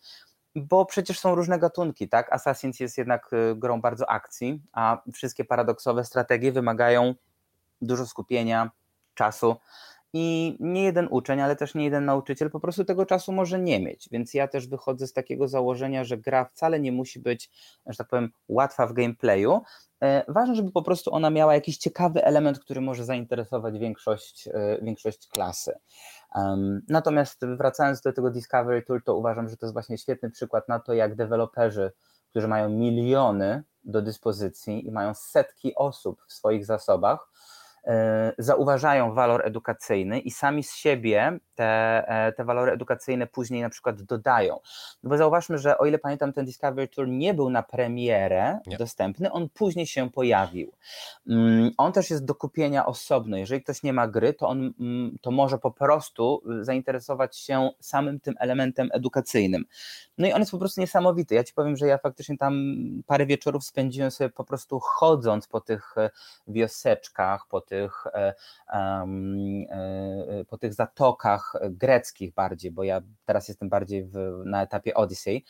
[0.56, 2.32] Bo przecież są różne gatunki, tak?
[2.32, 7.16] Assassin's jest jednak y, grą bardzo akcji, a wszystkie paradoksowe strategie wymagają
[7.82, 8.72] dużo skupienia,
[9.14, 9.56] czasu.
[10.14, 13.80] I nie jeden uczeń, ale też nie jeden nauczyciel po prostu tego czasu może nie
[13.80, 14.10] mieć.
[14.12, 17.52] Więc ja też wychodzę z takiego założenia, że gra wcale nie musi być,
[17.86, 19.62] że tak powiem, łatwa w gameplayu.
[20.04, 24.78] E, ważne, żeby po prostu ona miała jakiś ciekawy element, który może zainteresować większość, e,
[24.82, 25.74] większość klasy.
[26.88, 30.80] Natomiast wracając do tego Discovery Tool, to uważam, że to jest właśnie świetny przykład na
[30.80, 31.92] to, jak deweloperzy,
[32.30, 37.32] którzy mają miliony do dyspozycji i mają setki osób w swoich zasobach,
[38.38, 44.02] zauważają walor edukacyjny i sami z siebie te, e, te walory edukacyjne później na przykład
[44.02, 44.60] dodają.
[45.04, 48.78] No bo zauważmy, że o ile pamiętam, ten Discovery Tour nie był na premierę nie.
[48.78, 50.72] dostępny, on później się pojawił.
[51.30, 53.38] Mm, on też jest do kupienia osobno.
[53.38, 58.20] Jeżeli ktoś nie ma gry, to on mm, to może po prostu zainteresować się samym
[58.20, 59.66] tym elementem edukacyjnym.
[60.18, 61.36] No i on jest po prostu niesamowity.
[61.36, 62.76] Ja ci powiem, że ja faktycznie tam
[63.08, 66.10] parę wieczorów spędziłem sobie po prostu chodząc po tych e,
[66.48, 67.77] wioseczkach, po tych,
[70.48, 75.44] po tych zatokach, greckich bardziej, bo ja teraz jestem bardziej w, na etapie Odyssey.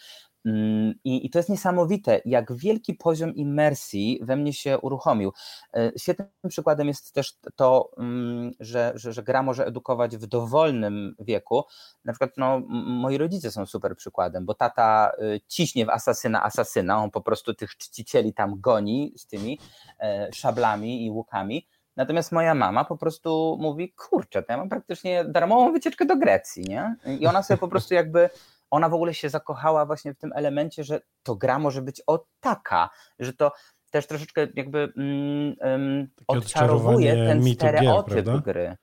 [0.48, 5.34] Mm, I, I, to jest niesamowite, jak wielki poziom imersji we mnie się uruchomił.
[5.74, 11.16] E, świetnym przykładem jest też to, mm, że, że, że gra może edukować w dowolnym
[11.20, 11.64] wieku.
[12.06, 15.12] Na przykład no, moi rodzice są super przykładem, bo tata
[15.48, 19.60] ciśnie w asasyna asasyna, on po prostu tych czcicieli tam goni z tymi
[20.00, 25.26] e, szablami i łukami Natomiast moja mama po prostu mówi, kurczę, to ja mam praktycznie
[25.26, 26.96] darmową wycieczkę do Grecji, nie?
[27.20, 28.30] I ona sobie po prostu jakby,
[28.70, 32.26] ona w ogóle się zakochała właśnie w tym elemencie, że to gra może być o
[32.40, 33.52] taka, że to
[33.92, 38.78] też troszeczkę jakby mm, odczarowuje ten stereotyp gier, gry.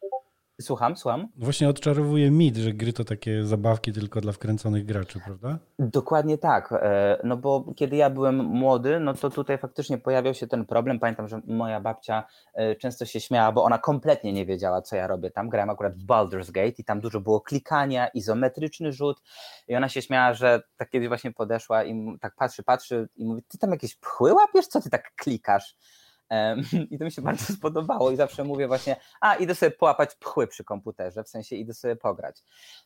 [0.61, 1.29] Słucham, słucham.
[1.37, 5.59] Właśnie odczarowuje mit, że gry to takie zabawki tylko dla wkręconych graczy, prawda?
[5.79, 6.73] Dokładnie tak.
[6.73, 10.99] E, no bo kiedy ja byłem młody, no to tutaj faktycznie pojawiał się ten problem.
[10.99, 15.07] Pamiętam, że moja babcia e, często się śmiała, bo ona kompletnie nie wiedziała, co ja
[15.07, 15.49] robię tam.
[15.49, 19.23] Grałem akurat w Baldur's Gate i tam dużo było klikania, izometryczny rzut
[19.69, 23.43] i ona się śmiała, że tak kiedyś właśnie podeszła i tak patrzy, patrzy i mówi,
[23.49, 24.67] ty tam jakieś pchły łapiesz?
[24.67, 25.77] Co ty tak klikasz?
[26.91, 30.47] I to mi się bardzo spodobało i zawsze mówię właśnie, a idę sobie połapać pchły
[30.47, 32.43] przy komputerze, w sensie idę sobie pograć.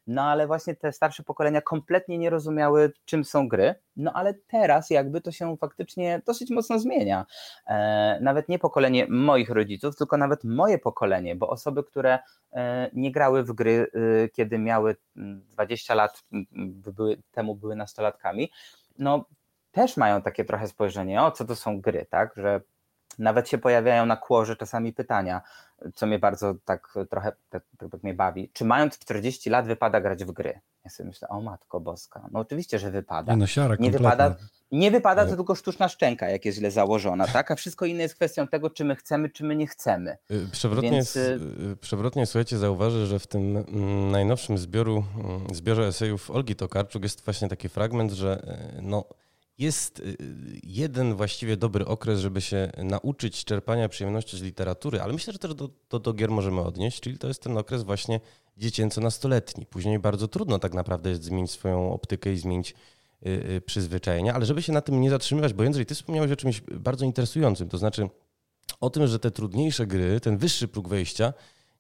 [0.06, 4.90] No ale właśnie te starsze pokolenia kompletnie nie rozumiały, czym są gry, no ale teraz
[4.90, 7.26] jakby to się faktycznie dosyć mocno zmienia.
[7.66, 12.18] E, nawet nie pokolenie moich rodziców, tylko nawet moje pokolenie, bo osoby, które
[12.52, 18.50] e, nie grały w gry, y, kiedy miały 20 lat, były, temu były nastolatkami,
[18.98, 19.24] no
[19.72, 22.60] też mają takie trochę spojrzenie, o co to są gry, tak, że
[23.18, 25.42] nawet się pojawiają na kłorze czasami pytania,
[25.94, 28.50] co mnie bardzo tak trochę tak, tak, tak mnie bawi.
[28.52, 30.60] Czy mając 40 lat wypada grać w gry?
[30.84, 33.32] Ja sobie myślę, o matko boska, no oczywiście, że wypada.
[33.32, 34.34] Nie, no siara nie wypada,
[34.72, 37.50] nie wypada to tylko sztuczna szczęka, jak jest źle założona, tak?
[37.50, 40.16] A wszystko inne jest kwestią tego, czy my chcemy, czy my nie chcemy.
[40.30, 41.16] Y, przewrotnie, Więc...
[41.16, 41.40] Y,
[41.72, 47.02] y, przewrotnie słuchajcie, zauważę, że w tym mm, najnowszym zbioru, mm, zbiorze esejów Olgi Tokarczuk
[47.02, 48.42] jest właśnie taki fragment, że
[48.82, 49.04] no
[49.58, 50.16] jest y,
[50.62, 55.54] jeden właściwie dobry okres, żeby się nauczyć czerpania przyjemności z literatury, ale myślę, że też
[55.54, 58.20] do, do, do gier możemy odnieść, czyli to jest ten okres właśnie
[58.56, 59.66] dziecięco-nastoletni.
[59.66, 62.74] Później bardzo trudno tak naprawdę jest zmienić swoją optykę i zmienić
[63.26, 66.36] y, y, przyzwyczajenia, ale żeby się na tym nie zatrzymywać, bo Jędrzej, ty wspomniałeś o
[66.36, 68.08] czymś bardzo interesującym, to znaczy
[68.80, 71.32] o tym, że te trudniejsze gry, ten wyższy próg wejścia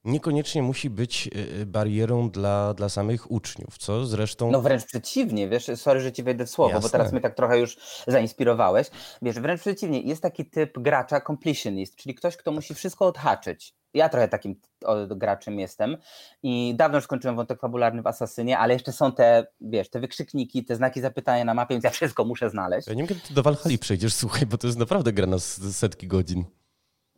[0.04, 4.50] niekoniecznie musi być y, y, barierą dla, dla samych uczniów, co zresztą...
[4.50, 6.82] No wręcz przeciwnie, wiesz, sorry, że ci wejdę w słowo, Jasne.
[6.82, 8.90] bo teraz mnie tak trochę już zainspirowałeś.
[9.22, 13.74] Wiesz, wręcz przeciwnie, jest taki typ gracza completionist, czyli ktoś, kto musi wszystko odhaczyć.
[13.94, 14.60] Ja trochę takim
[15.08, 15.96] graczem jestem
[16.42, 20.64] i dawno już skończyłem wątek fabularny w Asasynie, ale jeszcze są te, wiesz, te wykrzykniki,
[20.64, 22.88] te znaki zapytania na mapie, więc ja wszystko muszę znaleźć.
[22.88, 25.38] Ja nie wiem, kiedy ty do Valhalla przejdziesz, słuchaj, bo to jest naprawdę gra na
[25.38, 26.44] setki godzin.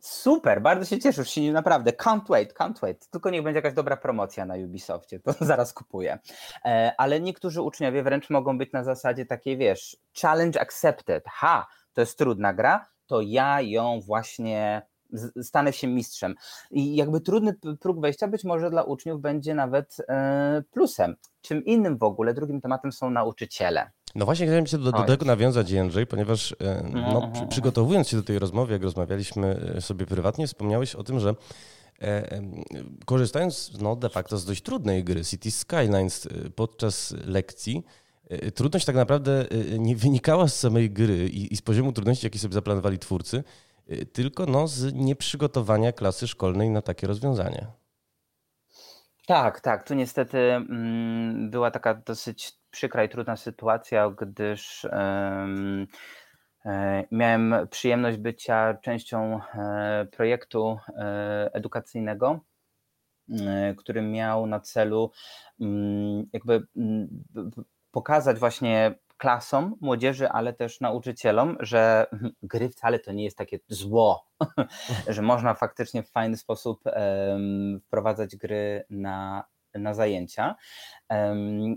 [0.01, 1.93] Super, bardzo się cieszę, się naprawdę.
[1.93, 3.09] Can't wait, can't wait.
[3.11, 6.19] Tylko niech będzie jakaś dobra promocja na Ubisoftie, to zaraz kupuję.
[6.65, 11.25] E, ale niektórzy uczniowie wręcz mogą być na zasadzie takiej, wiesz, challenge accepted.
[11.29, 14.83] Ha, to jest trudna gra, to ja ją właśnie
[15.43, 16.35] stanę się mistrzem.
[16.71, 21.17] I jakby trudny próg wejścia być może dla uczniów będzie nawet e, plusem.
[21.41, 23.91] Czym innym w ogóle, drugim tematem są nauczyciele.
[24.15, 27.49] No właśnie chciałem się do, do tego nawiązać, Jędrzej, ponieważ e, no, mhm.
[27.49, 31.35] przygotowując się do tej rozmowy, jak rozmawialiśmy e, sobie prywatnie, wspomniałeś o tym, że
[32.03, 32.43] e,
[33.05, 37.85] korzystając no, de facto z dość trudnej gry City Skylines podczas lekcji,
[38.55, 39.45] trudność tak naprawdę
[39.79, 43.45] nie wynikała z samej gry i, i z poziomu trudności, jaki sobie zaplanowali twórcy,
[44.13, 47.80] tylko no, z nieprzygotowania klasy szkolnej na takie rozwiązanie.
[49.31, 49.85] Tak, tak.
[49.85, 55.87] Tu niestety mm, była taka dosyć przykra i trudna sytuacja, gdyż um,
[57.11, 62.41] miałem przyjemność bycia częścią e, projektu e, edukacyjnego,
[63.77, 65.11] który miał na celu
[65.61, 66.67] mm, jakby
[67.91, 72.07] pokazać właśnie klasom, młodzieży, ale też nauczycielom, że
[72.43, 74.27] gry wcale to nie jest takie zło,
[75.09, 76.81] że można faktycznie w fajny sposób
[77.87, 80.55] wprowadzać gry na na zajęcia.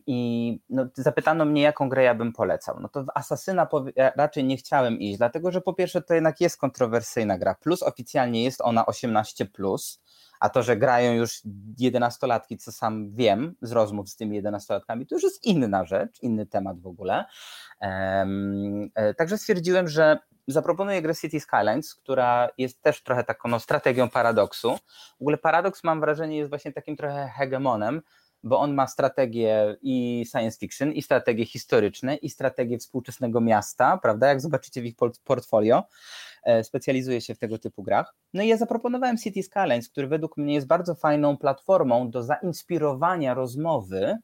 [0.08, 2.80] I no, zapytano mnie, jaką grę ja bym polecał.
[2.80, 6.58] No to w Asasyna raczej nie chciałem iść, dlatego że po pierwsze to jednak jest
[6.58, 10.02] kontrowersyjna gra, plus oficjalnie jest ona 18+, plus,
[10.44, 11.42] a to, że grają już
[11.80, 16.46] jedenastolatki, co sam wiem z rozmów z tymi jedenastolatkami, to już jest inna rzecz, inny
[16.46, 17.26] temat w ogóle.
[17.82, 24.10] E, także stwierdziłem, że zaproponuję grę City Skylines, która jest też trochę taką no, strategią
[24.10, 24.78] paradoksu.
[25.18, 28.02] W ogóle paradoks mam wrażenie jest właśnie takim trochę hegemonem,
[28.44, 34.28] bo on ma strategię i science fiction, i strategie historyczne, i strategię współczesnego miasta, prawda?
[34.28, 35.84] Jak zobaczycie w ich portfolio,
[36.44, 38.16] e, specjalizuje się w tego typu grach.
[38.34, 43.34] No i ja zaproponowałem City Skylines, który według mnie jest bardzo fajną platformą do zainspirowania
[43.34, 44.18] rozmowy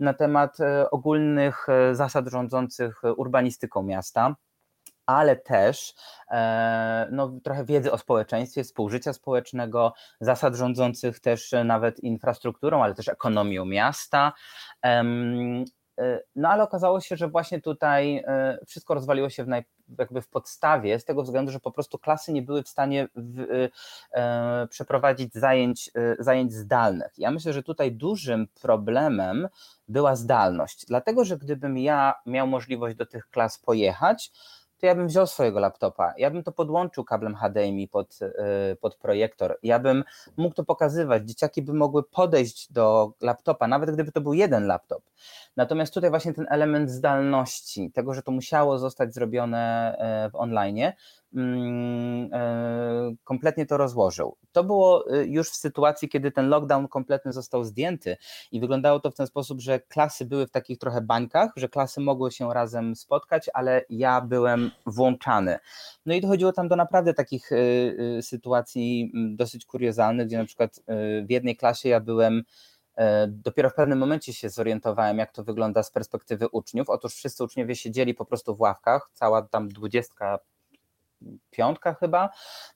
[0.00, 4.36] na temat e, ogólnych e, zasad rządzących urbanistyką miasta
[5.06, 5.94] ale też
[6.30, 13.08] e, no, trochę wiedzy o społeczeństwie, współżycia społecznego, zasad rządzących też nawet infrastrukturą, ale też
[13.08, 14.32] ekonomią miasta.
[14.84, 15.04] E,
[16.36, 19.64] no ale okazało się, że właśnie tutaj e, wszystko rozwaliło się w naj,
[19.98, 23.68] jakby w podstawie, z tego względu, że po prostu klasy nie były w stanie w,
[24.70, 27.12] przeprowadzić zajęć, zajęć zdalnych.
[27.18, 29.48] Ja myślę, że tutaj dużym problemem
[29.88, 34.32] była zdalność, dlatego że gdybym ja miał możliwość do tych klas pojechać,
[34.78, 38.18] to ja bym wziął swojego laptopa, ja bym to podłączył kablem HDMI pod,
[38.72, 40.04] y, pod projektor, ja bym
[40.36, 45.02] mógł to pokazywać, dzieciaki by mogły podejść do laptopa, nawet gdyby to był jeden laptop.
[45.56, 50.92] Natomiast tutaj właśnie ten element zdalności, tego, że to musiało zostać zrobione e, w online,
[53.24, 54.36] kompletnie to rozłożył.
[54.52, 58.16] To było już w sytuacji, kiedy ten lockdown kompletny został zdjęty
[58.52, 62.00] i wyglądało to w ten sposób, że klasy były w takich trochę bańkach, że klasy
[62.00, 65.58] mogły się razem spotkać, ale ja byłem włączany.
[66.06, 67.50] No i dochodziło tam do naprawdę takich
[68.20, 70.80] sytuacji mm, dosyć kuriozalnych, gdzie na przykład
[71.26, 72.42] w jednej klasie ja byłem
[72.96, 76.90] E, dopiero w pewnym momencie się zorientowałem, jak to wygląda z perspektywy uczniów.
[76.90, 80.38] Otóż wszyscy uczniowie siedzieli po prostu w ławkach, cała tam dwudziestka
[81.50, 82.30] piątka chyba,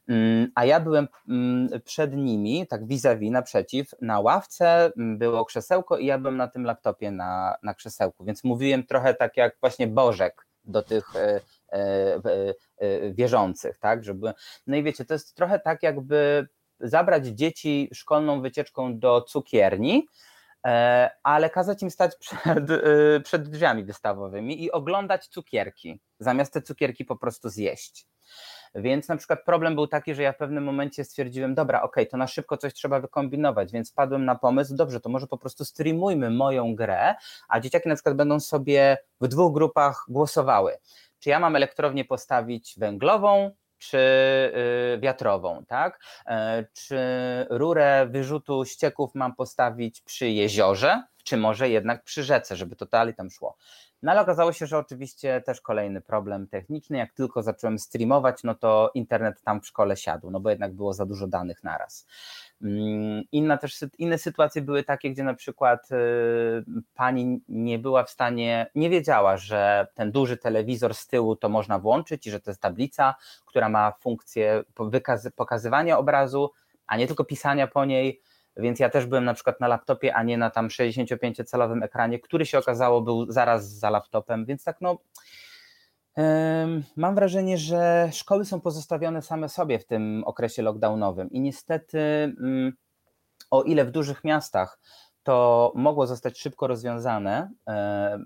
[0.09, 5.99] mm, a ja byłem mm, przed nimi, tak vis-a-vis, naprzeciw, na ławce mm, było krzesełko
[5.99, 9.87] i ja byłem na tym laptopie na, na krzesełku, więc mówiłem trochę tak jak właśnie
[9.87, 11.41] Bożek do tych e,
[11.73, 14.33] e, wierzących, tak, żeby,
[14.67, 16.49] no i wiecie, to jest trochę tak jakby
[16.81, 20.07] zabrać dzieci szkolną wycieczką do cukierni,
[20.67, 26.63] e, ale kazać im stać przed, e, przed drzwiami wystawowymi i oglądać cukierki, zamiast te
[26.63, 28.07] cukierki po prostu zjeść.
[28.75, 32.17] Więc na przykład problem był taki, że ja w pewnym momencie stwierdziłem, dobra, okay, to
[32.17, 36.31] na szybko coś trzeba wykombinować, więc padłem na pomysł, dobrze, to może po prostu streamujmy
[36.31, 37.15] moją grę,
[37.49, 40.79] a dzieciaki na przykład będą sobie w dwóch grupach głosowały.
[41.19, 43.99] Czy ja mam elektrownię postawić węglową, czy
[44.97, 46.01] y, wiatrową, tak?
[46.27, 46.99] E, czy
[47.51, 53.15] rurę wyrzutu ścieków mam postawić przy jeziorze, czy może jednak przy rzece, żeby to dalej
[53.15, 53.57] tam szło.
[54.03, 56.99] No ale okazało się, że oczywiście też kolejny problem techniczny.
[56.99, 60.93] Jak tylko zacząłem streamować, no to internet tam w szkole siadł, no bo jednak było
[60.95, 62.07] za dużo danych naraz.
[62.63, 65.97] Mm, inna też, inne sytuacje były takie, gdzie na przykład y,
[66.95, 71.79] pani nie była w stanie, nie wiedziała, że ten duży telewizor z tyłu to można
[71.79, 73.15] włączyć i że to jest tablica,
[73.47, 74.65] która ma funkcję
[75.37, 76.51] pokazywania obrazu,
[76.87, 78.21] a nie tylko pisania po niej.
[78.57, 82.47] Więc ja też byłem na przykład na laptopie, a nie na tam 65-calowym ekranie, który
[82.47, 84.99] się okazało był zaraz za laptopem, więc tak no
[86.97, 91.31] Mam wrażenie, że szkoły są pozostawione same sobie w tym okresie lockdownowym.
[91.31, 92.73] I niestety, mm,
[93.51, 94.79] o ile w dużych miastach
[95.23, 97.73] to mogło zostać szybko rozwiązane e,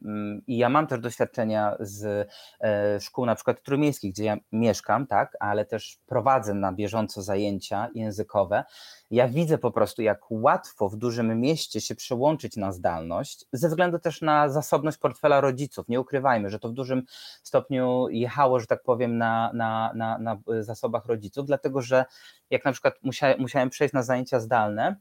[0.04, 2.28] mm, i ja mam też doświadczenia z
[2.60, 7.88] e, szkół na przykład trójmiejskich, gdzie ja mieszkam, tak, ale też prowadzę na bieżąco zajęcia
[7.94, 8.64] językowe.
[9.10, 13.98] Ja widzę po prostu, jak łatwo w dużym mieście się przełączyć na zdalność, ze względu
[13.98, 15.88] też na zasobność portfela rodziców.
[15.88, 17.02] Nie ukrywajmy, że to w dużym
[17.42, 22.04] stopniu jechało, że tak powiem, na, na, na, na zasobach rodziców, dlatego że
[22.50, 24.96] jak na przykład musiałem, musiałem przejść na zajęcia zdalne,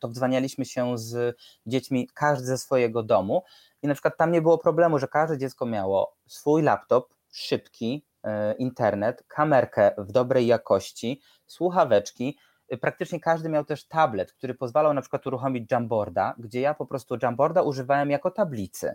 [0.00, 3.42] to wdzwanialiśmy się z dziećmi każdy ze swojego domu
[3.82, 8.54] i na przykład tam nie było problemu, że każde dziecko miało swój laptop, szybki e,
[8.54, 15.00] internet, kamerkę w dobrej jakości, słuchaweczki, e, praktycznie każdy miał też tablet, który pozwalał na
[15.00, 18.94] przykład uruchomić Jamboarda, gdzie ja po prostu Jamboarda używałem jako tablicy.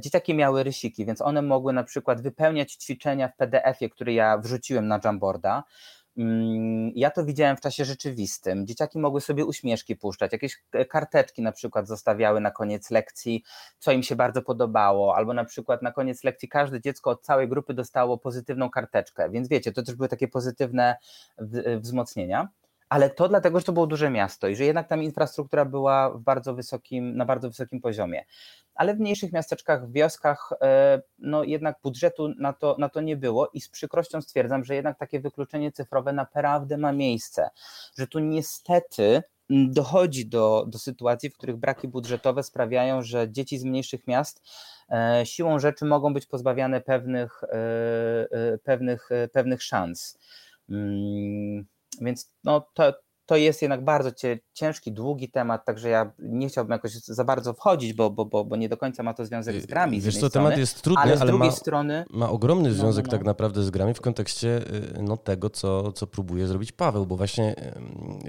[0.00, 4.88] Dzieciaki miały rysiki, więc one mogły na przykład wypełniać ćwiczenia w PDF-ie, który ja wrzuciłem
[4.88, 5.64] na Jamboarda.
[6.16, 8.66] Mm, ja to widziałem w czasie rzeczywistym.
[8.66, 13.42] Dzieciaki mogły sobie uśmieszki puszczać, jakieś karteczki na przykład zostawiały na koniec lekcji,
[13.78, 17.48] co im się bardzo podobało, albo na przykład na koniec lekcji każde dziecko od całej
[17.48, 20.96] grupy dostało pozytywną karteczkę, więc wiecie, to też były takie pozytywne
[21.80, 22.48] wzmocnienia
[22.90, 26.20] ale to dlatego, że to było duże miasto i że jednak tam infrastruktura była w
[26.20, 28.24] bardzo wysokim, na bardzo wysokim poziomie.
[28.74, 33.16] Ale w mniejszych miasteczkach, w wioskach, e, no jednak budżetu na to, na to nie
[33.16, 37.50] było i z przykrością stwierdzam, że jednak takie wykluczenie cyfrowe naprawdę ma miejsce,
[37.98, 43.64] że tu niestety dochodzi do, do sytuacji, w których braki budżetowe sprawiają, że dzieci z
[43.64, 44.42] mniejszych miast
[44.88, 50.18] e, siłą rzeczy mogą być pozbawiane pewnych, e, pewnych, pewnych szans.
[52.00, 52.92] Więc no, to,
[53.30, 54.10] to jest jednak bardzo
[54.52, 58.56] ciężki, długi temat, także ja nie chciałbym jakoś za bardzo wchodzić, bo, bo, bo, bo
[58.56, 60.00] nie do końca ma to związek z grami.
[60.00, 63.12] Wiesz co, temat jest trudny, ale, ale ma, strony, ma ogromny no, związek no, no,
[63.12, 63.18] no.
[63.18, 64.58] tak naprawdę z grami w kontekście
[64.98, 67.54] y, no, tego, co, co próbuje zrobić Paweł, bo właśnie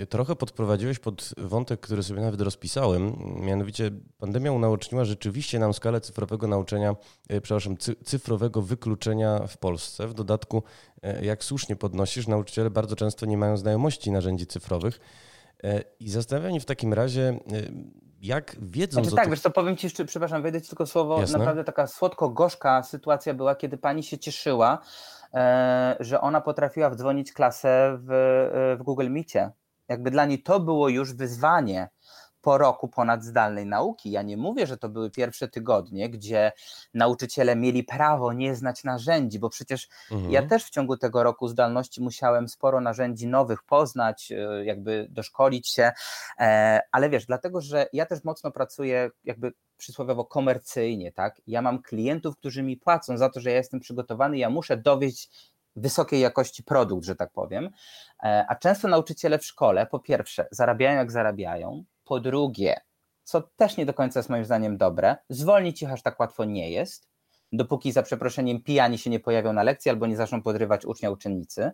[0.09, 6.47] trochę podprowadziłeś pod wątek, który sobie nawet rozpisałem, mianowicie pandemia unaoczniła rzeczywiście nam skalę cyfrowego
[6.47, 6.95] nauczania,
[7.31, 10.07] y, przepraszam, cyfrowego wykluczenia w Polsce.
[10.07, 10.63] W dodatku,
[11.21, 14.99] jak słusznie podnosisz, nauczyciele bardzo często nie mają znajomości narzędzi cyfrowych,
[15.63, 17.37] E, I zastanawiam mnie w takim razie, e,
[18.21, 19.01] jak wiedzą...
[19.01, 19.31] Znaczy, tak, tych...
[19.31, 21.39] wiesz co, powiem Ci jeszcze, przepraszam, wejdę Ci tylko słowo, Jasne.
[21.39, 24.79] naprawdę taka słodko-gorzka sytuacja była, kiedy pani się cieszyła,
[25.33, 29.51] e, że ona potrafiła wdzwonić klasę w, w Google Meetie.
[29.89, 31.89] Jakby dla niej to było już wyzwanie,
[32.41, 34.11] po roku ponad zdalnej nauki.
[34.11, 36.51] Ja nie mówię, że to były pierwsze tygodnie, gdzie
[36.93, 40.31] nauczyciele mieli prawo nie znać narzędzi, bo przecież mhm.
[40.31, 45.69] ja też w ciągu tego roku zdalności musiałem sporo narzędzi nowych poznać, e, jakby doszkolić
[45.69, 45.91] się,
[46.39, 51.41] e, ale wiesz, dlatego, że ja też mocno pracuję jakby przysłowiowo komercyjnie, tak?
[51.47, 55.51] Ja mam klientów, którzy mi płacą za to, że ja jestem przygotowany, ja muszę dowieść
[55.75, 57.69] wysokiej jakości produkt, że tak powiem.
[58.23, 62.81] E, a często nauczyciele w szkole, po pierwsze, zarabiają jak zarabiają, po drugie,
[63.23, 66.71] co też nie do końca jest moim zdaniem dobre, zwolnić ich aż tak łatwo nie
[66.71, 67.09] jest,
[67.51, 71.71] dopóki za przeproszeniem pijani się nie pojawią na lekcji albo nie zaczną podrywać ucznia uczennicy.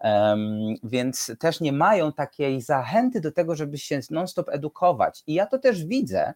[0.00, 5.22] Um, więc też nie mają takiej zachęty do tego, żeby się non-stop edukować.
[5.26, 6.34] I ja to też widzę,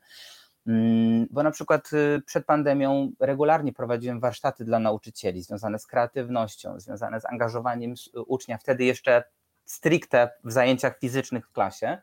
[0.67, 6.81] mm, bo na przykład y, przed pandemią regularnie prowadziłem warsztaty dla nauczycieli związane z kreatywnością,
[6.81, 7.95] związane z angażowaniem
[8.27, 9.25] ucznia, wtedy jeszcze
[9.65, 11.99] stricte w zajęciach fizycznych w klasie.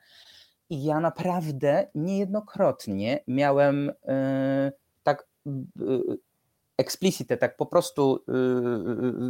[0.70, 4.72] I ja naprawdę niejednokrotnie miałem yy,
[5.04, 6.18] tak yy,
[6.78, 8.24] explicite, tak po prostu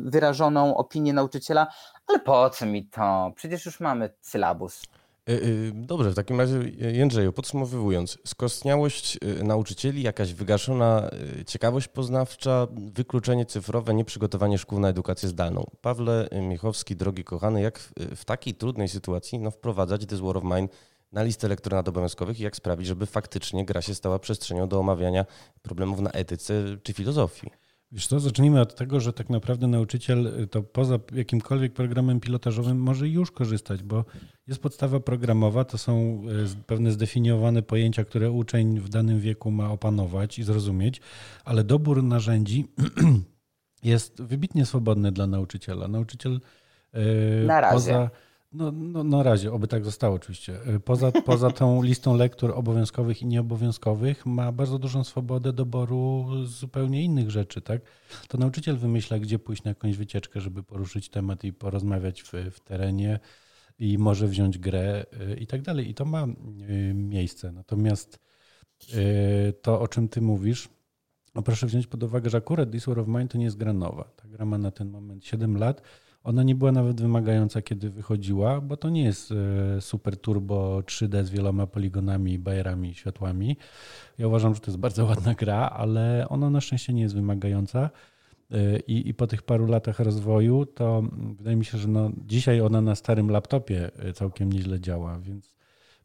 [0.04, 1.68] wyrażoną opinię nauczyciela,
[2.08, 3.32] ale po co mi to?
[3.36, 4.82] Przecież już mamy sylabus.
[5.30, 11.10] Y, y, dobrze, w takim razie Jędrzeju, podsumowując, skostniałość y, nauczycieli, jakaś wygaszona
[11.48, 15.66] ciekawość poznawcza, wykluczenie cyfrowe, nieprzygotowanie szkół na edukację zdalną.
[15.82, 17.80] Pawle Miechowski, drogi kochany, jak
[18.16, 20.68] w takiej trudnej sytuacji no, wprowadzać This War of Mine
[21.16, 25.26] na listę lekturat obowiązkowych i jak sprawić, żeby faktycznie gra się stała przestrzenią do omawiania
[25.62, 27.50] problemów na etyce czy filozofii?
[27.92, 32.78] Wiesz co, zacznijmy od tego, że tak naprawdę nauczyciel y, to poza jakimkolwiek programem pilotażowym
[32.80, 34.06] może już korzystać, bo
[34.48, 36.24] jest podstawa programowa, to są
[36.60, 41.02] y, pewne zdefiniowane pojęcia, które uczeń w danym wieku ma opanować i zrozumieć,
[41.46, 42.68] ale dobór narzędzi
[43.84, 45.88] jest wybitnie swobodny dla nauczyciela.
[45.88, 46.40] Nauczyciel
[46.96, 47.76] y, Na razie.
[47.76, 48.10] poza
[48.56, 50.60] no, no na razie, oby tak zostało oczywiście.
[50.86, 57.32] Poza, poza tą listą lektur obowiązkowych i nieobowiązkowych ma bardzo dużą swobodę doboru zupełnie innych
[57.32, 57.82] rzeczy, tak?
[58.28, 62.60] To nauczyciel wymyśla, gdzie pójść na jakąś wycieczkę, żeby poruszyć temat i porozmawiać w, w
[62.60, 63.20] terenie
[63.80, 65.90] i może wziąć grę e, i tak dalej.
[65.90, 66.28] I to ma e,
[66.94, 67.52] miejsce.
[67.52, 68.20] Natomiast
[69.62, 70.70] to, o czym ty mówisz,
[71.36, 73.74] no proszę wziąć pod uwagę, że akurat This War of Mine to nie jest gra
[73.74, 74.04] nowa.
[74.04, 75.82] Ta gra ma na ten moment 7 lat
[76.26, 81.24] ona nie była nawet wymagająca, kiedy wychodziła, bo to nie jest e, super turbo 3D
[81.24, 83.58] z wieloma poligonami, bajerami, światłami.
[84.18, 87.90] Ja uważam, że to jest bardzo ładna gra, ale ona na szczęście nie jest wymagająca.
[88.52, 91.04] E, I, I po tych paru latach rozwoju, to
[91.38, 95.56] wydaje mi się, że no, dzisiaj ona na starym laptopie e, całkiem nieźle działa, więc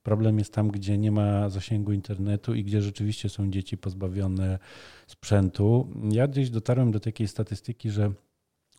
[0.02, 4.58] problem jest tam, gdzie nie ma zasięgu internetu i gdzie rzeczywiście są dzieci pozbawione
[5.06, 5.88] sprzętu.
[6.10, 8.12] Ja gdzieś dotarłem do takiej statystyki, że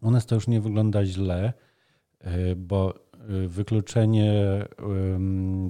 [0.02, 1.54] u nas to już nie wygląda źle,
[2.20, 4.34] e, bo e, wykluczenie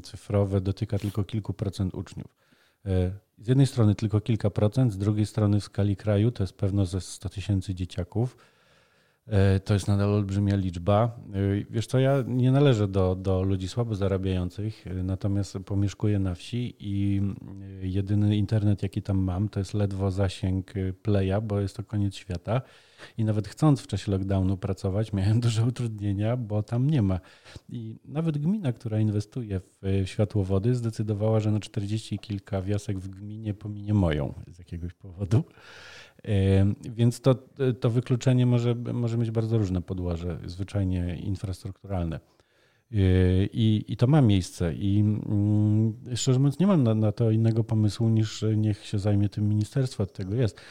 [0.03, 2.37] cyfrowe dotyka tylko kilku procent uczniów.
[2.85, 6.57] E, z jednej strony tylko kilka procent, z drugiej strony w skali kraju to jest
[6.57, 8.37] pewno ze 100 tysięcy dzieciaków.
[9.65, 11.19] To jest nadal olbrzymia liczba.
[11.69, 17.21] Wiesz co, ja nie należę do, do ludzi słabo zarabiających, natomiast pomieszkuję na wsi i
[17.81, 22.61] jedyny internet, jaki tam mam, to jest ledwo zasięg playa, bo jest to koniec świata.
[23.17, 27.19] I nawet chcąc w czasie lockdownu pracować, miałem duże utrudnienia, bo tam nie ma.
[27.69, 33.53] I nawet gmina, która inwestuje w światłowody, zdecydowała, że na 40 kilka wiosek w gminie
[33.53, 35.43] pominie moją z jakiegoś powodu.
[36.95, 37.35] Więc to,
[37.79, 42.19] to wykluczenie może, może mieć bardzo różne podłoże, zwyczajnie infrastrukturalne.
[43.53, 44.73] I, I to ma miejsce.
[44.73, 49.29] I mm, szczerze mówiąc, nie mam na, na, to innego pomysłu niż niech się zajmie
[49.29, 50.61] tym ministerstwo, od tego jest.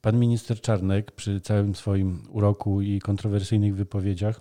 [0.00, 4.40] Pan minister Czarnek przy całym swoim uroku i kontrowersyjnych wypowiedziach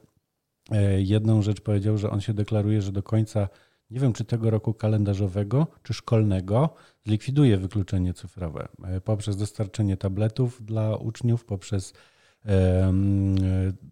[0.72, 3.50] e, jedną rzecz powiedział, że on się deklaruje, że do końca
[3.90, 6.74] nie wiem czy tego roku kalendarzowego, czy szkolnego,
[7.06, 11.94] zlikwiduje wykluczenie cyfrowe e, poprzez dostarczenie tabletów dla uczniów, poprzez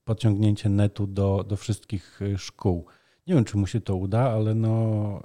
[0.05, 2.85] podciągnięcie netu do, do wszystkich e, szkół.
[3.27, 5.21] Nie wiem, czy mu się to uda, ale no,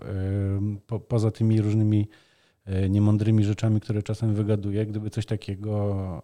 [0.87, 2.32] po, poza tymi różnymi E,
[2.91, 6.23] niemądrymi rzeczami, które czasem wygaduje, gdyby coś takiego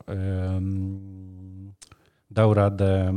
[2.30, 3.14] dał radę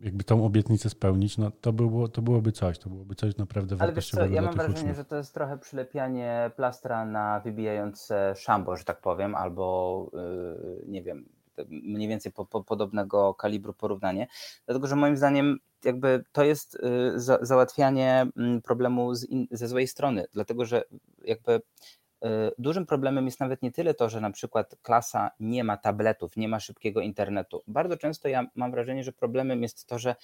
[0.00, 3.92] jakby tą obietnicę spełnić, no to, było, to byłoby coś, to byłoby coś naprawdę Ale
[3.92, 4.96] wiesz co, ja mam wrażenie, uczniów.
[4.96, 11.02] że to jest trochę przylepianie plastra na wybijające szambo, że tak powiem, albo yy, nie
[11.02, 11.28] wiem,
[11.68, 14.26] mniej więcej po, po, podobnego kalibru porównanie,
[14.66, 19.86] dlatego że moim zdaniem jakby to jest y, za, załatwianie mm, problemu in, ze złej
[19.86, 20.82] strony, dlatego że
[21.30, 22.28] jakby y,
[22.58, 26.48] dużym problemem jest nawet nie tyle to, że na przykład klasa nie ma tabletów, nie
[26.48, 27.62] ma szybkiego internetu.
[27.66, 30.16] Bardzo często ja mam wrażenie, że problemem jest to, że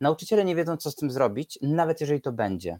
[0.00, 2.78] nauczyciele nie wiedzą, co z tym zrobić, nawet jeżeli to będzie.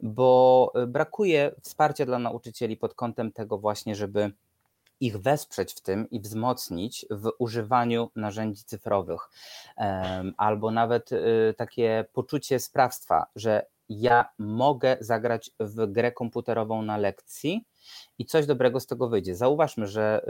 [0.00, 4.32] Bo y, brakuje wsparcia dla nauczycieli pod kątem tego właśnie, żeby
[5.00, 9.30] ich wesprzeć w tym i wzmocnić w używaniu narzędzi cyfrowych,
[10.36, 17.66] albo nawet y, takie poczucie sprawstwa, że ja mogę zagrać w grę komputerową na lekcji
[18.18, 19.36] i coś dobrego z tego wyjdzie.
[19.36, 20.22] Zauważmy, że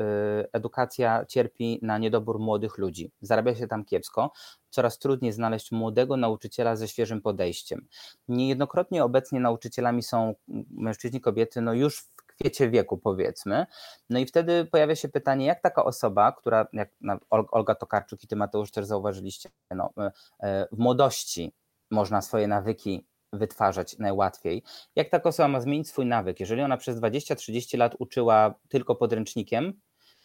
[0.45, 3.13] y, edukacja cierpi na niedobór młodych ludzi.
[3.21, 4.33] Zarabia się tam kiepsko,
[4.71, 7.87] coraz trudniej znaleźć młodego nauczyciela ze świeżym podejściem.
[8.29, 10.35] Niejednokrotnie obecnie nauczycielami są
[10.71, 13.67] mężczyźni, kobiety, no już w kwiecie wieku, powiedzmy.
[14.11, 16.91] No i wtedy pojawia się pytanie, jak taka osoba, która, jak
[17.31, 21.53] Olga Tokarczuk i ty Mateusz też zauważyliście, no, y, y, w młodości
[21.91, 24.63] można swoje nawyki wytwarzać najłatwiej.
[24.97, 26.41] Jak taka osoba ma zmienić swój nawyk?
[26.41, 29.73] Jeżeli ona przez 20-30 lat uczyła tylko podręcznikiem,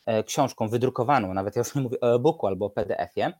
[0.06, 3.34] e, książką wydrukowaną, nawet ja już nie mówię o e-booku albo o PDF-ie,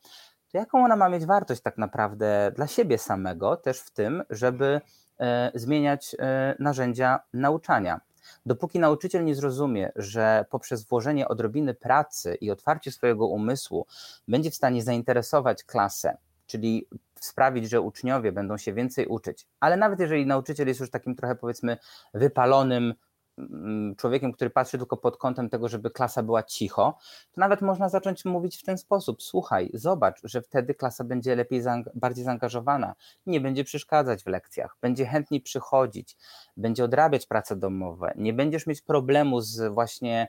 [0.52, 4.82] to jaką ona ma mieć wartość tak naprawdę dla siebie samego, też w tym, żeby
[5.20, 8.02] e, zmieniać e, narzędzia nauczania.
[8.46, 13.86] Dopóki nauczyciel nie zrozumie, że poprzez włożenie odrobiny pracy i otwarcie swojego umysłu
[14.28, 16.88] będzie w stanie zainteresować klasę, czyli
[17.26, 19.48] sprawić, że uczniowie będą się więcej uczyć.
[19.60, 21.78] Ale nawet jeżeli nauczyciel jest już takim trochę powiedzmy
[22.14, 22.94] wypalonym
[23.38, 26.98] mm, człowiekiem, który patrzy tylko pod kątem tego, żeby klasa była cicho,
[27.32, 31.62] to nawet można zacząć mówić w ten sposób: Słuchaj, zobacz, że wtedy klasa będzie lepiej,
[31.96, 32.96] bardziej zaangażowana,
[33.26, 36.18] nie będzie przeszkadzać w lekcjach, będzie chętniej przychodzić,
[36.58, 40.28] będzie odrabiać prace domowe, nie będziesz mieć problemu z właśnie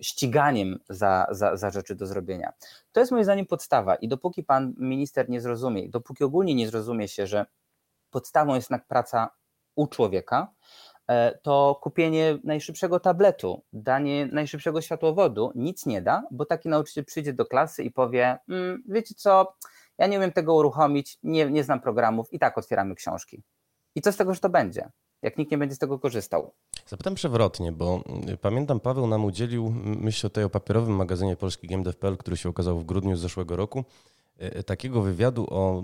[0.00, 2.52] ściganiem za, za, za rzeczy do zrobienia.
[2.92, 7.08] To jest moim zdaniem podstawa i dopóki pan minister nie zrozumie, dopóki ogólnie nie zrozumie
[7.08, 7.46] się, że
[8.10, 9.30] podstawą jest jednak praca
[9.74, 10.52] u człowieka,
[11.08, 17.32] e, to kupienie najszybszego tabletu, danie najszybszego światłowodu nic nie da, bo taki nauczyciel przyjdzie
[17.32, 19.56] do klasy i powie: mmm, Wiecie co,
[19.98, 23.42] ja nie umiem tego uruchomić, nie, nie znam programów, i tak otwieramy książki.
[23.94, 24.90] I co z tego, że to będzie?
[25.24, 26.54] jak nikt nie będzie z tego korzystał.
[26.86, 32.16] Zapytam przewrotnie, bo y, pamiętam Paweł nam udzielił, myślę tutaj o papierowym magazynie polski GameDev.pl,
[32.16, 33.84] który się ukazał w grudniu zeszłego roku,
[34.58, 35.82] y, takiego wywiadu o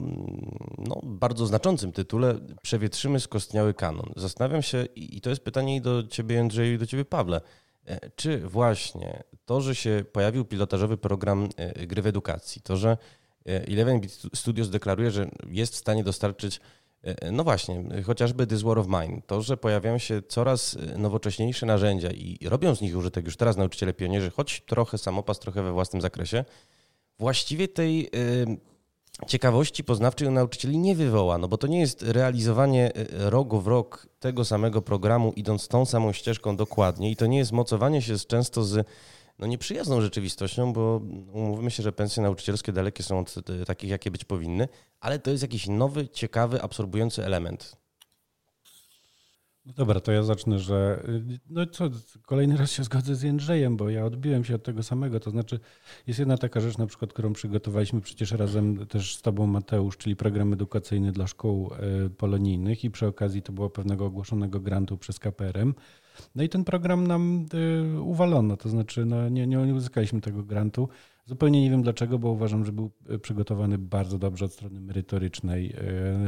[0.79, 4.13] no, bardzo znaczącym tytule Przewietrzymy skostniały kanon.
[4.17, 7.41] Zastanawiam się, i to jest pytanie i do ciebie Andrzeju i do ciebie Pawle,
[7.91, 11.49] y, czy właśnie to, że się pojawił pilotażowy program
[11.87, 12.97] gry w edukacji, to, że
[13.45, 16.80] Eleven Bit Studios deklaruje, że jest w stanie dostarczyć E,
[17.33, 19.23] no właśnie, chociażby This War of Mine.
[19.27, 23.57] To, że pojawiają się coraz e, nowocześniejsze narzędzia i robią z nich użytek już teraz
[23.57, 26.45] nauczyciele pionierzy, choć trochę samopas, trochę we własnym zakresie,
[27.19, 28.09] właściwie tej e,
[29.27, 34.07] ciekawości poznawczej u nauczycieli nie wywoła, no bo to nie jest realizowanie rok w rok
[34.21, 38.65] tego samego programu, idąc tą samą ścieżką dokładnie i to nie jest mocowanie się często
[38.65, 38.87] z
[39.41, 41.01] no nieprzyjazną rzeczywistością, bo
[41.33, 43.35] umówmy się, że pensje nauczycielskie dalekie są od
[43.67, 44.69] takich, jakie być powinny,
[45.01, 47.81] ale to jest jakiś nowy, ciekawy, absorbujący element.
[49.67, 51.07] No dobra, to ja zacznę, że
[51.51, 51.85] no co,
[52.27, 55.21] kolejny raz się zgodzę z Jędrzejem, bo ja odbiłem się od tego samego.
[55.21, 55.61] To znaczy,
[56.07, 60.17] jest jedna taka rzecz, na przykład, którą przygotowaliśmy przecież razem też z Tobą, Mateusz, czyli
[60.17, 65.19] program edukacyjny dla szkół e, polonijnych i przy okazji to było pewnego ogłoszonego grantu przez
[65.19, 65.75] KPRM.
[66.35, 67.47] No i ten program nam
[67.95, 70.89] y, uwalono, to znaczy no, nie, nie, uzyskaliśmy tego grantu.
[71.27, 75.75] Zupełnie nie wiem dlaczego, bo uważam, że był y, przygotowany bardzo dobrze od strony merytorycznej.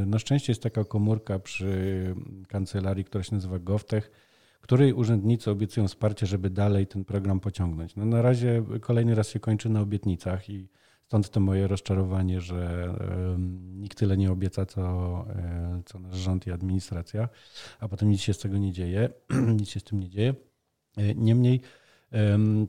[0.03, 2.15] Y, na szczęście jest taka komórka przy
[2.49, 4.11] kancelarii, która się nazywa GovTech,
[4.61, 7.97] której urzędnicy obiecują wsparcie, żeby dalej ten program pociągnąć.
[7.97, 10.69] No na razie kolejny raz się kończy na obietnicach i
[11.13, 12.89] Stąd to moje rozczarowanie, że
[13.75, 14.81] nikt tyle nie obieca, co,
[15.29, 17.29] e, co nasz rząd i administracja,
[17.81, 19.09] a potem nic się z tego nie dzieje,
[19.61, 20.35] nic się z tym nie dzieje.
[20.97, 21.61] E, niemniej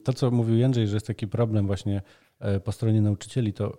[0.03, 2.01] to, co mówił Jędrzej, że jest taki problem właśnie
[2.39, 3.77] e, po stronie nauczycieli, to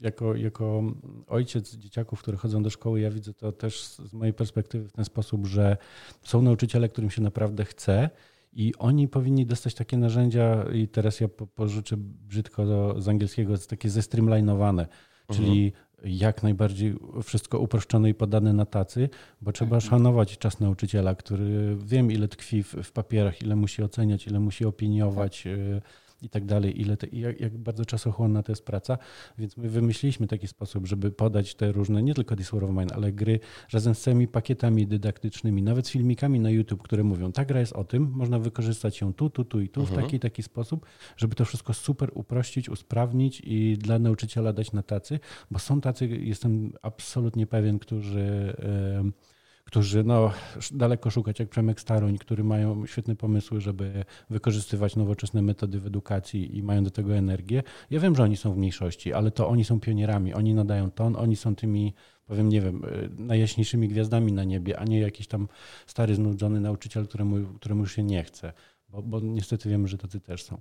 [0.00, 0.82] jako, jako
[1.26, 5.04] ojciec dzieciaków, które chodzą do szkoły, ja widzę to też z mojej perspektywy w ten
[5.04, 5.76] sposób, że
[6.22, 8.10] są nauczyciele, którym się naprawdę chce
[8.52, 13.90] i oni powinni dostać takie narzędzia, i teraz ja pożyczę brzydko do, z angielskiego, takie
[13.90, 14.96] zestreamlinowane, mhm.
[15.28, 15.72] czyli
[16.04, 19.08] jak najbardziej wszystko uproszczone i podane na tacy,
[19.40, 19.90] bo trzeba mhm.
[19.90, 24.64] szanować czas nauczyciela, który wiem ile tkwi w, w papierach, ile musi oceniać, ile musi
[24.64, 25.42] opiniować.
[25.42, 28.98] Tak i tak dalej, ile te, jak, jak, bardzo czasochłonna to jest praca.
[29.38, 32.94] Więc my wymyśliliśmy taki sposób, żeby podać te różne, nie tylko This War of Mine,
[32.94, 33.40] ale gry
[33.72, 37.72] razem z całymi pakietami dydaktycznymi, nawet z filmikami na YouTube, które mówią, ta gra jest
[37.72, 40.00] o tym, można wykorzystać ją tu, tu, tu i tu mhm.
[40.00, 44.82] w taki taki sposób, żeby to wszystko super uprościć, usprawnić i dla nauczyciela dać na
[44.82, 48.56] tacy, bo są tacy, jestem absolutnie pewien, którzy...
[49.04, 49.29] Yy,
[49.70, 50.32] którzy no,
[50.70, 56.56] daleko szukać, jak Przemek Staroń, który mają świetne pomysły, żeby wykorzystywać nowoczesne metody w edukacji
[56.58, 57.62] i mają do tego energię.
[57.90, 61.16] Ja wiem, że oni są w mniejszości, ale to oni są pionierami, oni nadają ton,
[61.16, 61.94] oni są tymi,
[62.26, 65.48] powiem, nie wiem, e, najjaśniejszymi gwiazdami na niebie, a nie jakiś tam
[65.86, 68.52] stary, znudzony nauczyciel, któremu, któremu już się nie chce
[68.92, 70.60] bo, bo niestety wiemy, że tacy też są.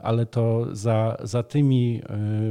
[0.00, 2.02] Ale to za, za tymi,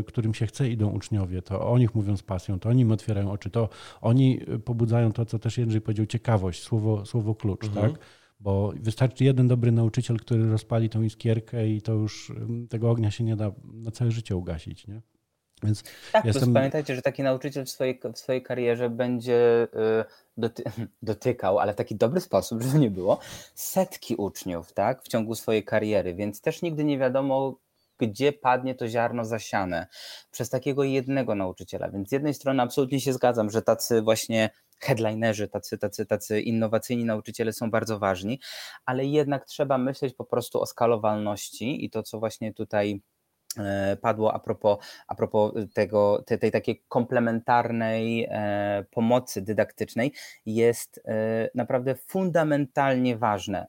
[0.08, 3.32] którym się chce, idą uczniowie, to o nich mówią z pasją, to oni im otwierają
[3.32, 3.70] oczy, to
[4.02, 7.92] oni pobudzają to, co też Jędrzej powiedział, ciekawość, słowo, słowo klucz, mhm.
[7.92, 8.02] tak?
[8.40, 12.34] Bo wystarczy jeden dobry nauczyciel, który rozpali tą iskierkę i to już
[12.70, 15.02] tego ognia się nie da na całe życie ugasić, nie?
[15.66, 16.54] Więc tak, jestem...
[16.54, 20.06] pamiętajcie, że taki nauczyciel w swojej, w swojej karierze będzie y,
[20.38, 20.64] doty
[21.02, 23.20] dotykał, ale w taki dobry sposób, żeby nie było,
[23.56, 27.56] setki uczniów tak, w ciągu swojej kariery, więc też nigdy nie wiadomo,
[27.98, 29.88] gdzie padnie to ziarno zasiane
[30.32, 31.90] przez takiego jednego nauczyciela.
[31.90, 34.50] Więc z jednej strony absolutnie się zgadzam, że tacy właśnie
[34.80, 38.40] headlinerzy, tacy, tacy, tacy innowacyjni nauczyciele są bardzo ważni,
[38.86, 43.02] ale jednak trzeba myśleć po prostu o skalowalności i to, co właśnie tutaj
[44.02, 44.78] padło a propos,
[45.08, 50.14] a propos tego, tej, tej takiej komplementarnej e, pomocy dydaktycznej
[50.46, 53.68] jest e, naprawdę fundamentalnie ważne.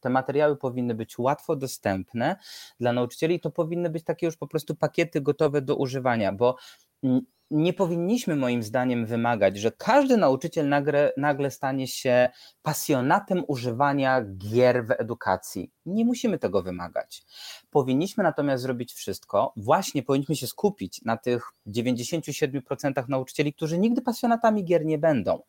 [0.00, 2.36] Te materiały powinny być łatwo dostępne
[2.80, 6.56] dla nauczycieli to powinny być takie już po prostu pakiety gotowe do używania, bo
[7.02, 7.20] mm,
[7.50, 12.28] nie powinniśmy moim zdaniem wymagać, że każdy nauczyciel nagle, nagle stanie się
[12.62, 15.70] pasjonatem używania gier w edukacji.
[15.86, 17.22] Nie musimy tego wymagać.
[17.70, 24.64] Powinniśmy natomiast zrobić wszystko, właśnie powinniśmy się skupić na tych 97% nauczycieli, którzy nigdy pasjonatami
[24.64, 25.42] gier nie będą,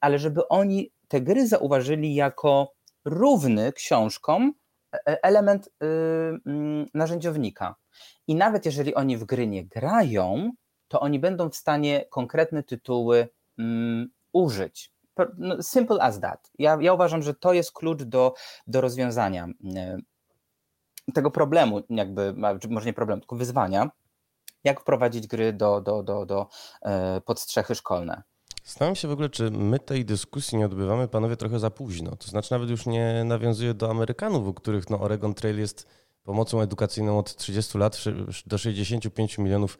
[0.00, 2.72] ale żeby oni te gry zauważyli jako
[3.04, 4.52] równy książkom
[4.94, 7.74] e, e, element yy, narzędziownika.
[8.26, 10.50] I nawet jeżeli oni w gry nie grają,
[10.88, 13.28] to oni będą w stanie konkretne tytuły
[13.58, 14.92] mm, użyć.
[15.38, 16.50] No, simple as that.
[16.58, 18.34] Ja, ja uważam, że to jest klucz do,
[18.66, 20.02] do rozwiązania mm,
[21.14, 22.34] tego problemu, jakby,
[22.70, 23.90] może nie problemu, tylko wyzwania,
[24.64, 26.46] jak wprowadzić gry do, do, do, do
[26.82, 28.22] e, podstrzechy szkolne.
[28.64, 32.16] Zastanawiam się w ogóle, czy my tej dyskusji nie odbywamy, panowie, trochę za późno.
[32.16, 35.86] To znaczy nawet już nie nawiązuję do Amerykanów, u których no, Oregon Trail jest
[36.22, 37.98] pomocą edukacyjną od 30 lat
[38.46, 39.78] do 65 milionów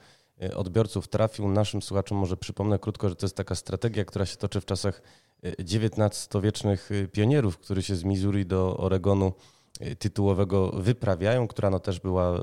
[0.55, 1.49] odbiorców trafił.
[1.49, 5.03] Naszym słuchaczom może przypomnę krótko, że to jest taka strategia, która się toczy w czasach
[5.43, 9.33] XIX-wiecznych e, pionierów, którzy się z Missouri do Oregonu
[9.81, 12.43] e, tytułowego wyprawiają, która no też była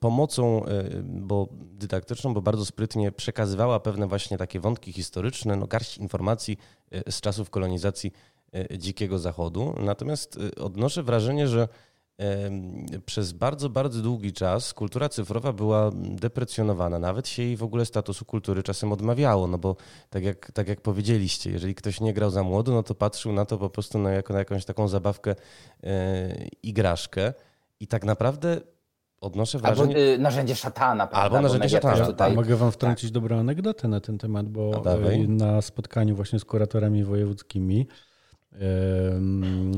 [0.00, 0.64] pomocą
[1.04, 6.58] bo dydaktyczną, bo bardzo sprytnie przekazywała pewne właśnie takie wątki historyczne, no garść informacji
[7.10, 8.12] z czasów kolonizacji
[8.78, 9.74] Dzikiego Zachodu.
[9.80, 11.68] Natomiast odnoszę wrażenie, że
[13.06, 16.98] przez bardzo, bardzo długi czas kultura cyfrowa była deprecjonowana.
[16.98, 19.76] Nawet się jej w ogóle statusu kultury czasem odmawiało, no bo
[20.10, 23.44] tak jak, tak jak powiedzieliście, jeżeli ktoś nie grał za młodo, no to patrzył na
[23.44, 25.34] to po prostu na, jako na jakąś taką zabawkę,
[25.84, 27.32] e, igraszkę
[27.80, 28.60] i tak naprawdę
[29.20, 29.94] odnoszę wrażenie...
[29.96, 31.06] Albo y, narzędzie szatana.
[31.06, 31.38] Prawda?
[31.38, 32.06] Albo narzędzie szatana.
[32.06, 32.34] Tutaj...
[32.34, 33.14] Mogę wam wtrącić tak.
[33.14, 34.82] dobrą anegdotę na ten temat, bo
[35.28, 37.86] na spotkaniu właśnie z kuratorami wojewódzkimi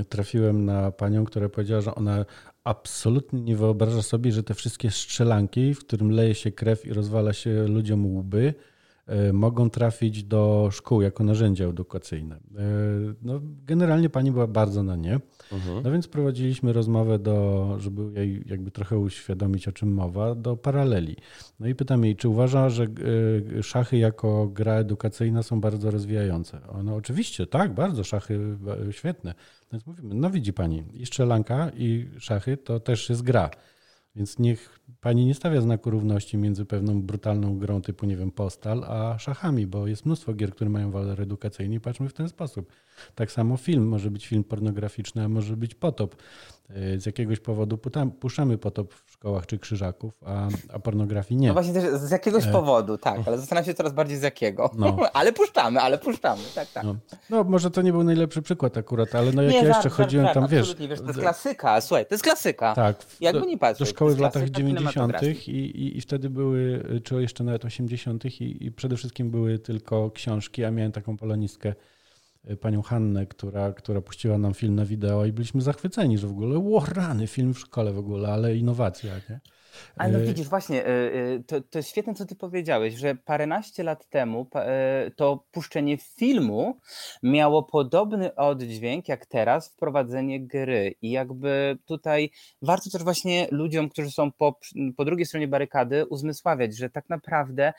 [0.09, 2.25] trafiłem na panią, która powiedziała, że ona
[2.65, 7.33] absolutnie nie wyobraża sobie, że te wszystkie strzelanki, w którym leje się krew i rozwala
[7.33, 8.55] się ludziom łby,
[9.33, 12.37] mogą trafić do szkół jako narzędzia edukacyjne.
[12.37, 12.41] E,
[13.23, 15.21] no, generalnie pani była bardzo na nie.
[15.53, 15.83] Mhm.
[15.85, 21.17] No więc prowadziliśmy rozmowę, do, żeby jej jakby trochę uświadomić, o czym mowa, do paraleli.
[21.61, 22.87] No i pytam jej, czy uważa, że
[23.59, 26.61] e, szachy jako gra edukacyjna są bardzo rozwijające?
[26.85, 28.57] No oczywiście, tak, bardzo, szachy
[28.91, 29.35] świetne.
[29.73, 33.51] Więc mówimy, no widzi pani, i strzelanka, i szachy to też jest gra.
[34.17, 38.85] Więc niech pani nie stawia znaku równości między pewną brutalną grą typu, nie wiem, postal,
[38.85, 42.73] a szachami, bo jest mnóstwo gier, które mają walor edukacyjny i patrzmy w ten sposób.
[43.15, 46.17] Tak samo film, może być film pornograficzny, a może być potop.
[46.71, 47.79] E, z jakiegoś powodu
[48.21, 51.49] puszczamy potop w szkołach czy krzyżaków, a, a pornografii nie.
[51.49, 52.53] No właśnie też z jakiegoś e...
[52.53, 54.71] powodu, tak, ale zastanawiam się coraz bardziej z jakiego.
[54.79, 54.97] No.
[55.13, 56.85] ale puszczamy, ale puszczamy, tak, tak.
[56.85, 56.97] No.
[57.31, 57.45] no.
[57.45, 60.27] może to nie był najlepszy przykład akurat, ale no jak nie, ja jeszcze żart, chodziłem
[60.27, 60.75] żart, tam, wiesz...
[60.75, 61.01] wiesz...
[61.01, 62.75] To jest klasyka, słuchaj, to jest klasyka.
[62.75, 62.97] Tak.
[63.21, 63.89] Jakby do, nie patrzeć.
[63.89, 64.82] Do szkoły w latach 90.
[65.49, 68.25] I, i, i wtedy były, czy jeszcze nawet 80.
[68.25, 71.75] I, i przede wszystkim były tylko książki, a miałem taką polonistkę
[72.51, 76.31] Y, panią Hannę, która, która puściła nam film na wideo i byliśmy zachwyceni, że w
[76.31, 79.41] ogóle, ło, rany, film w szkole w ogóle, ale innowacja, nie?
[79.97, 83.83] Ale no y, widzisz, właśnie, y, to, to jest świetne, co ty powiedziałeś, że paręnaście
[83.83, 84.47] lat temu
[85.17, 86.79] to puszczenie filmu
[87.23, 90.95] miało podobny oddźwięk jak teraz wprowadzenie gry.
[91.03, 92.31] I jakby tutaj
[92.63, 94.59] warto też właśnie ludziom, którzy są po,
[94.97, 97.73] po drugiej stronie barykady, uzmysławiać, że tak naprawdę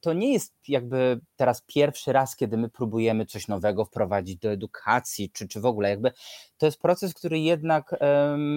[0.00, 5.30] to nie jest jakby teraz pierwszy raz, kiedy my próbujemy coś nowego wprowadzić do edukacji,
[5.30, 6.12] czy, czy w ogóle jakby
[6.58, 7.94] to jest proces, który jednak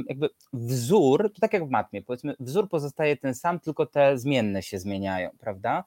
[0.07, 4.63] jakby wzór, to tak jak w matmie, powiedzmy, wzór pozostaje ten sam, tylko te zmienne
[4.63, 5.83] się zmieniają, prawda?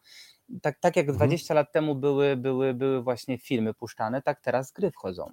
[0.62, 1.57] Tak, tak jak 20 mhm.
[1.57, 5.30] lat temu były, były, były właśnie filmy puszczane, tak teraz gry wchodzą.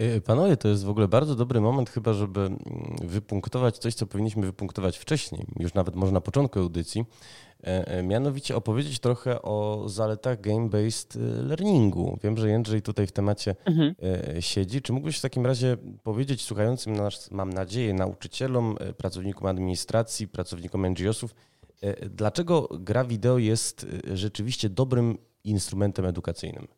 [0.00, 2.58] Y, panowie, to jest w ogóle bardzo dobry moment chyba, żeby mm,
[3.02, 7.04] wypunktować coś, co powinniśmy wypunktować wcześniej, już nawet może na początku audycji,
[7.64, 12.18] e, e, mianowicie opowiedzieć trochę o zaletach game-based y, learningu.
[12.22, 13.94] Wiem, że Jędrzej tutaj w temacie mhm.
[14.36, 14.82] E, siedzi.
[14.82, 21.34] Czy mógłbyś w takim razie powiedzieć słuchającym nas, mam nadzieję, nauczycielom, pracownikom administracji, pracownikom NGO-sów,
[22.10, 26.68] dlaczego gra wideo jest rzeczywiście dobrym instrumentem edukacyjnym?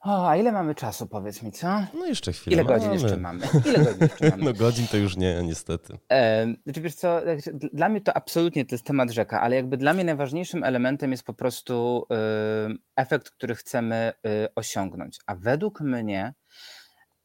[0.00, 1.84] O, a ile mamy czasu, powiedz mi, co?
[1.94, 3.46] No jeszcze chwilę Ile godzin jeszcze mamy?
[3.64, 4.44] Ile godzin jeszcze mamy?
[4.44, 5.98] No godzin to już nie, niestety.
[6.12, 7.20] E, znaczy, wiesz co,
[7.72, 11.22] dla mnie to absolutnie to jest temat rzeka, ale jakby dla mnie najważniejszym elementem jest
[11.22, 12.06] po prostu
[12.70, 15.18] y, efekt, który chcemy y, osiągnąć.
[15.26, 16.34] A według mnie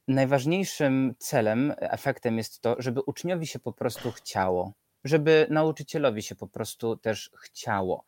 [0.08, 4.74] najważniejszym celem, efektem jest to, żeby uczniowi się po prostu chciało
[5.06, 8.04] żeby nauczycielowi się po prostu też chciało.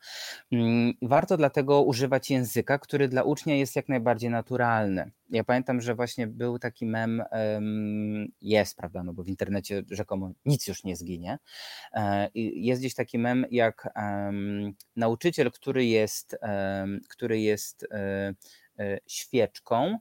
[0.52, 5.10] Mm, warto dlatego używać języka, który dla ucznia jest jak najbardziej naturalny.
[5.30, 7.22] Ja pamiętam, że właśnie był taki mem,
[8.40, 11.38] jest, prawda, no bo w internecie rzekomo nic już nie zginie.
[11.92, 13.88] E, jest gdzieś taki mem, jak
[14.96, 16.38] nauczyciel, który jest,
[17.08, 18.34] który jest e,
[18.78, 19.98] e, świeczką,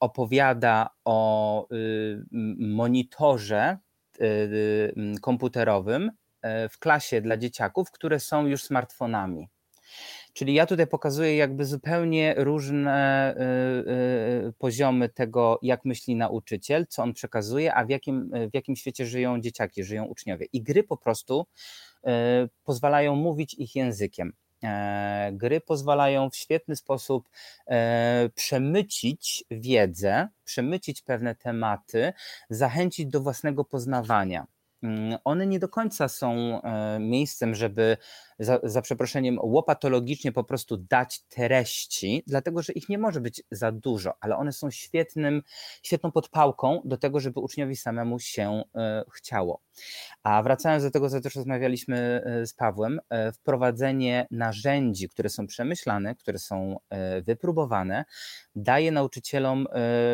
[0.00, 2.24] opowiada o y,
[2.58, 3.78] monitorze
[5.20, 6.10] komputerowym
[6.42, 9.48] e, w klasie dla dzieciaków, które są już smartfonami.
[10.32, 13.34] Czyli ja tutaj pokazuję jakby zupełnie różne
[14.48, 19.06] y, poziomy tego, jak myśli nauczyciel, co on przekazuje, a w jakim, w jakim świecie
[19.06, 20.46] żyją dzieciaki, żyją uczniowie.
[20.52, 21.46] I gry po prostu
[22.64, 24.32] pozwalają mówić ich językiem.
[24.64, 27.28] E, gry pozwalają w świetny sposób
[27.66, 32.12] e, przemycić wiedzę, przemycić pewne tematy,
[32.50, 34.46] zachęcić do własnego poznawania.
[34.82, 37.96] Mm, one nie do końca są e, miejscem, żeby
[38.38, 43.72] za, za przeproszeniem łopatologicznie po prostu dać treści, dlatego że ich nie może być za
[43.72, 45.42] dużo, ale one są świetnym,
[45.82, 48.62] świetną podpałką do tego, żeby uczniowi samemu się
[49.14, 49.60] chciało.
[50.22, 55.46] A wracając do tego, co też rozmawialiśmy e, z Pawłem, e, wprowadzenie narzędzi, które są
[55.46, 58.04] przemyślane, które są e, wypróbowane,
[58.54, 59.66] daje nauczycielom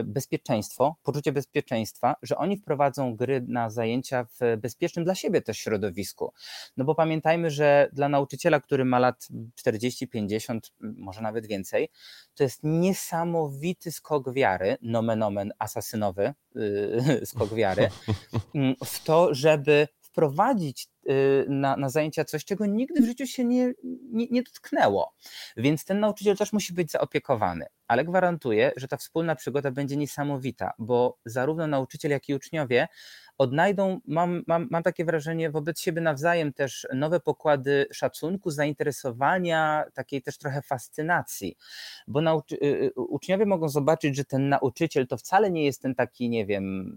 [0.05, 6.33] bezpieczeństwo, poczucie bezpieczeństwa, że oni wprowadzą gry na zajęcia w bezpiecznym dla siebie też środowisku.
[6.77, 11.89] No bo pamiętajmy, że dla nauczyciela, który ma lat 40, 50, może nawet więcej,
[12.35, 17.89] to jest niesamowity skok wiary, nomen omen asasynowy yy, skok wiary,
[18.55, 20.89] mm, w to, żeby wprowadzić
[21.49, 23.73] na, na zajęcia coś, czego nigdy w życiu się nie,
[24.11, 25.15] nie, nie dotknęło.
[25.57, 27.67] Więc ten nauczyciel też musi być zaopiekowany.
[27.89, 32.89] Ale gwarantuję, że ta wspólna przygoda będzie niesamowita, bo zarówno nauczyciel, jak i uczniowie
[33.39, 40.23] odnajdą, mam, mam, mam takie wrażenie, wobec siebie nawzajem też nowe pokłady szacunku, zainteresowania, takiej
[40.23, 41.57] też trochę fascynacji,
[42.07, 45.95] bo nauczy, y, y, uczniowie mogą zobaczyć, że ten nauczyciel to wcale nie jest ten
[45.95, 46.97] taki, nie wiem,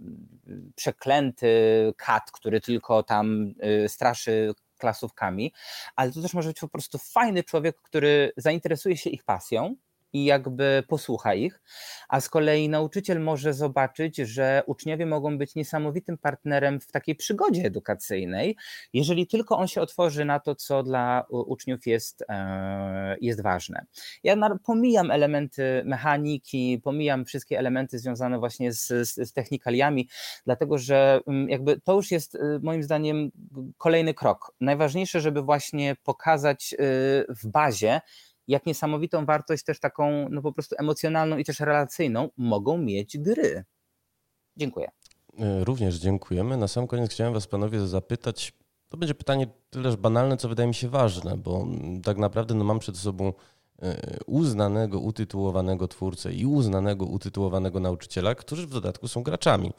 [0.76, 1.48] przeklęty
[1.98, 3.54] kat, który tylko tam
[3.84, 5.54] y, straszy klasówkami,
[5.96, 9.76] ale to też może być po prostu fajny człowiek, który zainteresuje się ich pasją,
[10.14, 11.62] i jakby posłucha ich,
[12.10, 17.64] a z kolei nauczyciel może zobaczyć, że uczniowie mogą być niesamowitym partnerem w takiej przygodzie
[17.64, 18.56] edukacyjnej,
[18.94, 23.86] jeżeli tylko on się otworzy na to, co dla uczniów jest, e, jest ważne.
[24.24, 30.10] Ja pomijam elementy mechaniki, pomijam wszystkie elementy związane właśnie z, z, technikaliami,
[30.46, 33.32] dlatego że mm, jakby to już jest y, moim zdaniem
[33.78, 34.54] kolejny krok.
[34.62, 36.78] Najważniejsze, żeby właśnie pokazać y,
[37.30, 38.02] w bazie,
[38.48, 43.64] jak niesamowitą wartość też taką no po prostu emocjonalną i też relacyjną mogą mieć gry.
[44.58, 44.88] Dziękuję.
[45.40, 46.58] E, również dziękujemy.
[46.58, 48.54] Na sam koniec chciałem Was panowie zapytać,
[48.90, 51.68] to będzie pytanie tyleż banalne, co wydaje mi się ważne, bo
[52.04, 53.34] tak naprawdę no, mam przed sobą
[53.82, 59.74] e, uznanego, utytułowanego twórcę i uznanego, utytułowanego nauczyciela, którzy w dodatku są graczami.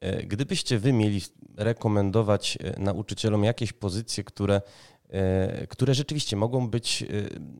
[0.00, 1.20] E, gdybyście wy mieli
[1.56, 4.62] rekomendować nauczycielom jakieś pozycje, które
[5.68, 7.06] które rzeczywiście mogą być, e,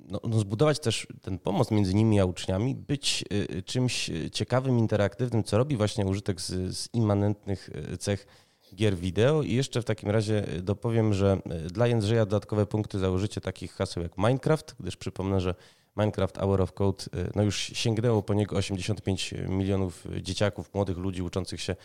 [0.09, 3.25] no, no, zbudować też ten pomoc między nimi a uczniami, być
[3.59, 8.27] e, czymś ciekawym, interaktywnym, co robi właśnie użytek z, z immanentnych cech
[8.75, 9.43] gier wideo.
[9.43, 11.39] I jeszcze w takim razie dopowiem, że
[11.73, 15.55] dla Jędrzeja dodatkowe punkty za użycie takich haseł jak Minecraft, gdyż przypomnę, że
[15.97, 21.61] Minecraft Hour of Code no już sięgnęło po niego 85 milionów dzieciaków, młodych ludzi uczących
[21.61, 21.77] się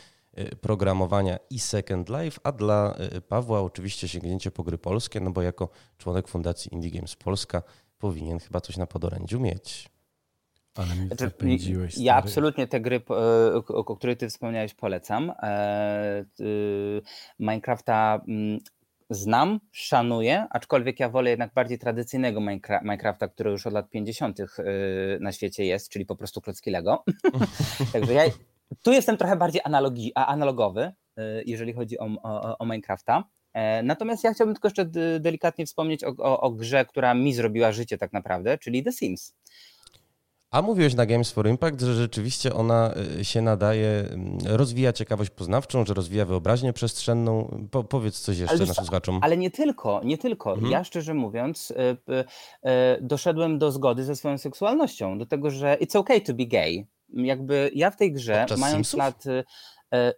[0.61, 5.41] programowania i Second Life, a dla y, Pawła oczywiście sięgnięcie po gry polskie, no bo
[5.41, 7.61] jako członek Fundacji Indie Games Polska
[7.97, 9.89] powinien chyba coś na podorędziu mieć.
[10.75, 11.97] Ale mi znaczy, zapędziłeś.
[11.97, 15.31] Ja absolutnie te gry, o, o których ty wspomniałeś, polecam.
[15.43, 17.01] E, y,
[17.39, 18.59] Minecrafta mm,
[19.09, 22.41] znam, szanuję, aczkolwiek ja wolę jednak bardziej tradycyjnego
[22.81, 24.39] Minecrafta, który już od lat 50.
[24.39, 24.45] Y,
[25.21, 27.03] na świecie jest, czyli po prostu klocki Lego.
[27.93, 28.23] Także ja
[28.81, 33.23] tu jestem trochę bardziej analogi, analogowy, y, jeżeli chodzi o, o, o Minecrafta.
[33.53, 34.85] E, natomiast ja chciałbym tylko jeszcze
[35.19, 39.33] delikatnie wspomnieć o, o, o grze, która mi zrobiła życie tak naprawdę, czyli The Sims.
[40.51, 45.29] A mówiłeś na Games for Impact, że rzeczywiście ona y, się nadaje, mm, rozwija ciekawość
[45.29, 47.59] poznawczą, że rozwija wyobraźnię przestrzenną.
[47.71, 49.19] Po, powiedz coś jeszcze ale naszym słuchaczom.
[49.21, 50.53] Ale nie tylko, nie tylko.
[50.53, 50.71] Mhm.
[50.71, 51.75] Ja szczerze mówiąc y,
[53.01, 56.87] doszedłem do zgody ze swoją seksualnością, do tego, że it's okay to be gay.
[57.13, 58.97] Jakby ja w tej grze, Podczas mając Simsów?
[58.97, 59.23] lat...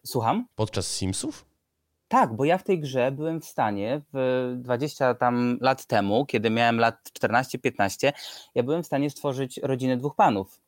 [0.06, 0.48] Słucham?
[0.56, 1.46] Podczas Simsów?
[2.08, 6.50] Tak, bo ja w tej grze byłem w stanie w 20 tam lat temu, kiedy
[6.50, 8.12] miałem lat 14-15,
[8.56, 10.62] ja byłem w stanie stworzyć rodzinę dwóch panów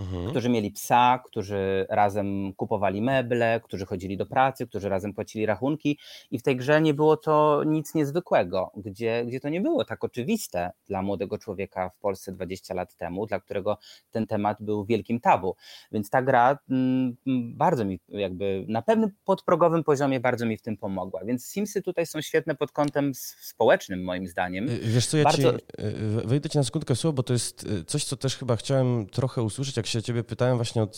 [0.00, 0.30] mhm.
[0.30, 5.98] którzy mieli psa, którzy razem kupowali meble, którzy chodzili do pracy, którzy razem płacili rachunki
[6.30, 10.04] i w tej grze nie było to nic niezwykłego, gdzie, gdzie to nie było tak
[10.04, 13.78] oczywiste dla młodego człowieka w Polsce 20 lat temu, dla którego
[14.10, 15.56] ten temat był wielkim tabu.
[15.92, 17.16] Więc ta gra mm,
[17.56, 21.24] bardzo mi jakby na pewnym podprogowym poziomie bardzo mi w tym pomogła.
[21.24, 24.68] Więc Simsy tutaj są świetne pod kątem społecznym moim zdaniem.
[24.68, 25.52] Y, wiesz co, ja bardzo...
[25.52, 28.56] ci y, wejdę ci na sekundkę słowo, bo to jest y, coś, co też chyba
[28.56, 30.88] chciałem trochę usłyszeć, jak się ciebie pytałem właśnie o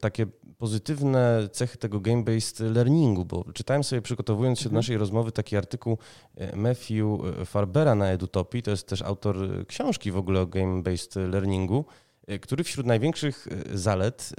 [0.00, 0.26] takie
[0.58, 4.78] pozytywne cechy tego game-based learningu, bo czytałem sobie przygotowując się do mhm.
[4.78, 5.98] naszej rozmowy taki artykuł
[6.36, 7.04] e, Matthew
[7.46, 9.36] Farbera na Edutopii, to jest też autor
[9.66, 11.84] książki w ogóle o game-based learningu,
[12.26, 14.32] e, który wśród największych e, zalet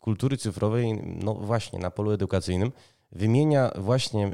[0.00, 2.72] kultury cyfrowej, no właśnie na polu edukacyjnym,
[3.12, 4.32] wymienia właśnie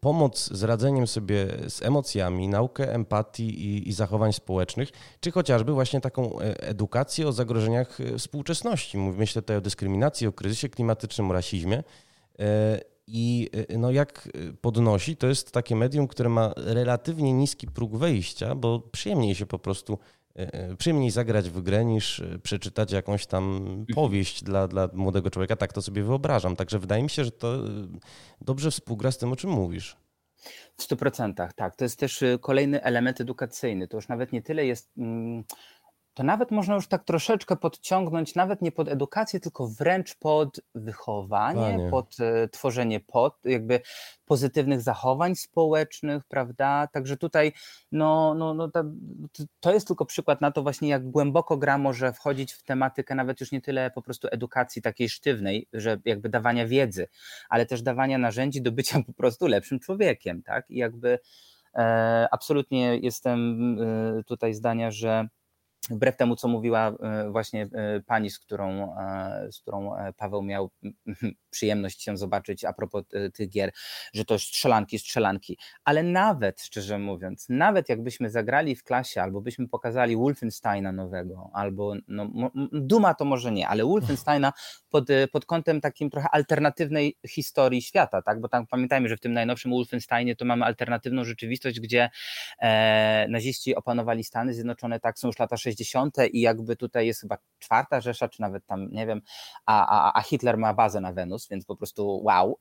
[0.00, 6.00] pomoc z radzeniem sobie z emocjami, naukę empatii i, i, zachowań społecznych, czy chociażby właśnie
[6.00, 8.98] taką e, edukację o zagrożeniach e, współczesności.
[8.98, 11.84] Myślę tutaj o dyskryminacji, o kryzysie klimatycznym, o rasizmie.
[12.38, 14.28] E, I no jak
[14.60, 19.58] podnosi, to jest takie medium, które ma relatywnie niski próg wejścia, bo przyjemniej się po
[19.58, 19.98] prostu
[20.78, 23.86] przyjemniej zagrać w grę niż e, przeczytać jakąś tam mhm.
[23.94, 25.56] powieść dla, dla młodego człowieka.
[25.56, 26.56] Tak to sobie wyobrażam.
[26.56, 27.64] Także wydaje mi się, że to
[28.40, 29.96] dobrze współgra z tym, o czym mówisz.
[30.76, 31.76] W stu procentach, tak.
[31.76, 33.88] To jest też kolejny element edukacyjny.
[33.88, 34.92] To już nawet nie tyle jest.
[36.16, 41.60] To nawet można już tak troszeczkę podciągnąć, nawet nie pod edukację, tylko wręcz pod wychowanie,
[41.60, 41.90] Panie.
[41.90, 43.80] pod e, tworzenie pod, jakby
[44.24, 46.88] pozytywnych zachowań społecznych, prawda?
[46.92, 47.52] Także tutaj
[47.92, 48.84] no, no, no to,
[49.60, 53.40] to jest tylko przykład na to właśnie, jak głęboko gra może wchodzić w tematykę nawet
[53.40, 57.08] już nie tyle po prostu edukacji takiej sztywnej, że jakby dawania wiedzy,
[57.48, 60.70] ale też dawania narzędzi do bycia po prostu lepszym człowiekiem, tak?
[60.70, 61.18] I jakby
[61.74, 65.28] e, absolutnie jestem e, tutaj zdania, że
[65.90, 70.70] Wbrew temu, co mówiła e, właśnie e, pani, z którą, e, z którą Paweł miał
[71.50, 73.04] przyjemność się zobaczyć a propos
[73.34, 73.72] tych gier,
[74.14, 75.58] że to strzelanki, strzelanki.
[75.84, 81.94] Ale nawet, szczerze mówiąc, nawet jakbyśmy zagrali w klasie, albo byśmy pokazali Wolfensteina nowego, albo
[82.08, 82.30] no,
[82.72, 84.52] Duma to może nie, ale Wolfensteina
[84.90, 88.40] pod, pod kątem takim trochę alternatywnej historii świata, tak?
[88.40, 92.10] Bo tam pamiętajmy, że w tym najnowszym Wolfensteinie to mamy alternatywną rzeczywistość, gdzie
[92.58, 96.16] e, naziści opanowali Stany Zjednoczone, tak, są już lata 60 60.
[96.32, 99.20] i jakby tutaj jest chyba czwarta Rzesza, czy nawet tam, nie wiem,
[99.66, 102.58] a, a, a Hitler ma bazę na Wenus, więc po prostu wow.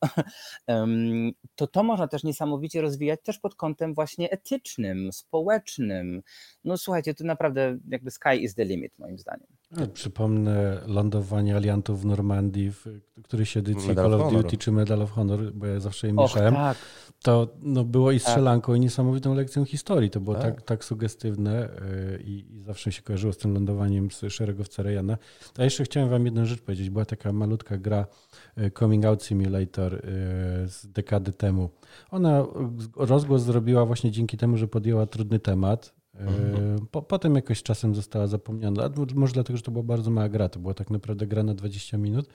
[1.55, 6.21] To to można też niesamowicie rozwijać też pod kątem właśnie etycznym, społecznym.
[6.63, 9.54] No słuchajcie, to naprawdę jakby sky is the limit moim zdaniem.
[9.93, 12.85] Przypomnę lądowanie aliantów w Normandii w
[13.23, 16.53] którejś edycji Medal Call of Duty czy Medal of Honor, bo ja zawsze je mieszałem.
[16.53, 16.77] tak.
[17.23, 18.29] To no, było i tak.
[18.29, 18.77] strzelanką tak.
[18.77, 20.09] i niesamowitą lekcją historii.
[20.09, 24.11] To było tak, tak, tak sugestywne y, i, i zawsze się kojarzyło z tym lądowaniem
[24.11, 25.17] z szeregowca Rejana.
[25.57, 26.89] A jeszcze chciałem wam jedną rzecz powiedzieć.
[26.89, 28.05] Była taka malutka gra
[28.57, 29.99] y, Coming Out Simulator y,
[30.67, 31.69] z dekady temu.
[32.11, 32.45] Ona
[32.95, 36.87] rozgłos zrobiła właśnie dzięki temu, że podjęła trudny temat Mhm.
[36.91, 38.89] Po, potem jakoś czasem została zapomniana.
[39.15, 40.49] Może dlatego, że to była bardzo mała gra.
[40.49, 42.27] To była tak naprawdę gra na 20 minut,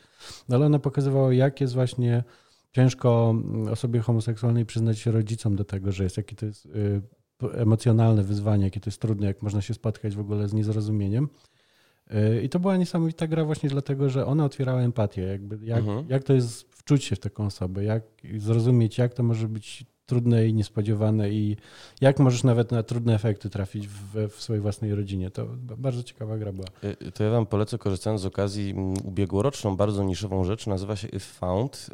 [0.48, 2.24] no ale ona pokazywała, jak jest właśnie
[2.72, 3.34] ciężko
[3.70, 7.02] osobie homoseksualnej przyznać się rodzicom do tego, że jest jakie to jest y,
[7.54, 11.28] emocjonalne wyzwanie, jakie to jest trudne, jak można się spotkać w ogóle z niezrozumieniem.
[12.10, 16.06] Y, I to była niesamowita gra właśnie dlatego, że ona otwierała empatię, jakby jak, mhm.
[16.08, 18.02] jak to jest wczuć się w taką osobę, jak
[18.38, 21.56] zrozumieć, jak to może być trudne i niespodziewane i
[22.00, 25.30] jak możesz nawet na trudne efekty trafić w, w swojej własnej rodzinie.
[25.30, 25.46] To
[25.76, 26.66] bardzo ciekawa gra była.
[27.06, 31.20] Y, to ja wam polecę, korzystając z okazji, ubiegłoroczną, bardzo niszową rzecz, nazywa się If
[31.20, 31.90] Found.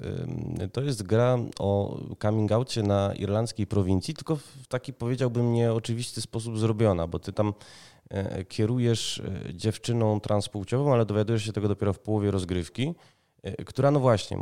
[0.72, 6.58] To jest gra o coming outie na irlandzkiej prowincji, tylko w taki powiedziałbym nieoczywisty sposób
[6.58, 7.54] zrobiona, bo ty tam
[8.10, 12.94] e, kierujesz e, dziewczyną transpłciową, ale dowiadujesz się tego dopiero w połowie rozgrywki,
[13.42, 14.38] e, która no właśnie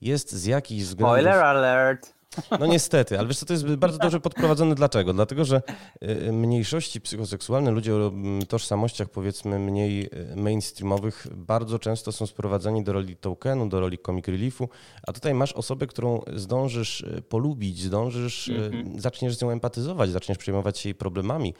[0.00, 1.18] jest z jakichś względów...
[1.18, 2.21] Spoiler alert!
[2.60, 4.74] No niestety, ale wiesz co, to jest bardzo dobrze podprowadzone.
[4.74, 5.12] Dlaczego?
[5.12, 5.62] Dlatego, że
[6.02, 8.12] y, mniejszości psychoseksualne, ludzie o
[8.48, 14.28] tożsamościach powiedzmy mniej y, mainstreamowych bardzo często są sprowadzani do roli tokenu, do roli comic
[14.28, 14.68] reliefu,
[15.06, 19.00] a tutaj masz osobę, którą zdążysz y, polubić, zdążysz, -hmm.
[19.00, 21.54] zaczniesz z nią empatyzować, zaczniesz przejmować się jej problemami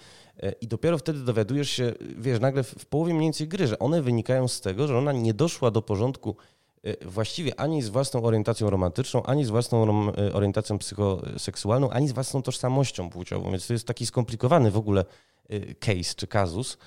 [0.61, 4.49] i dopiero wtedy dowiadujesz się, wiesz, nagle w połowie mniej więcej gry, że one wynikają
[4.49, 6.37] z tego, że ona nie doszła do porządku
[7.05, 12.43] właściwie ani z własną orientacją romantyczną, ani z własną y, orientacją psychoseksualną, ani z własną
[12.43, 13.51] tożsamością płciową.
[13.51, 15.05] Więc to jest taki skomplikowany w ogóle
[15.53, 16.79] y, case czy kazus,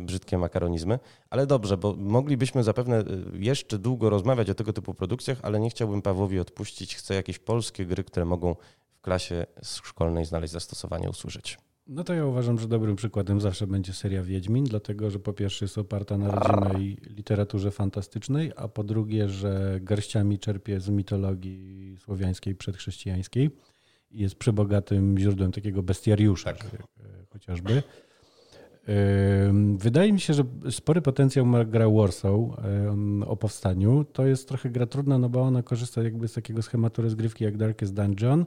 [0.00, 0.98] brzydkie makaronizmy.
[1.30, 6.02] Ale dobrze, bo moglibyśmy zapewne jeszcze długo rozmawiać o tego typu produkcjach, ale nie chciałbym
[6.02, 6.96] Pawłowi odpuścić.
[6.96, 8.56] Chcę jakieś polskie gry, które mogą
[8.92, 11.58] w klasie szkolnej znaleźć zastosowanie, usłyszeć.
[11.86, 15.64] No to ja uważam, że dobrym przykładem zawsze będzie seria Wiedźmin, dlatego że po pierwsze
[15.64, 22.54] jest oparta na rodzimej literaturze fantastycznej, a po drugie, że garściami czerpie z mitologii słowiańskiej
[22.54, 23.50] przedchrześcijańskiej
[24.10, 26.64] i jest przebogatym źródłem takiego bestiariusza tak.
[26.64, 26.70] E,
[27.32, 27.82] chociażby.
[29.76, 32.40] Wydaje mi się, że spory potencjał ma gra Warsaw
[33.26, 34.04] o powstaniu.
[34.12, 37.56] To jest trochę gra trudna, no bo ona korzysta jakby z takiego schematu rozgrywki jak
[37.56, 38.44] Darkest Dungeon,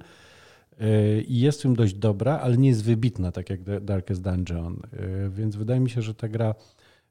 [1.28, 4.80] i jest w tym dość dobra, ale nie jest wybitna, tak jak Darkest Dungeon.
[4.94, 6.56] E, więc wydaje mi się, że ta gra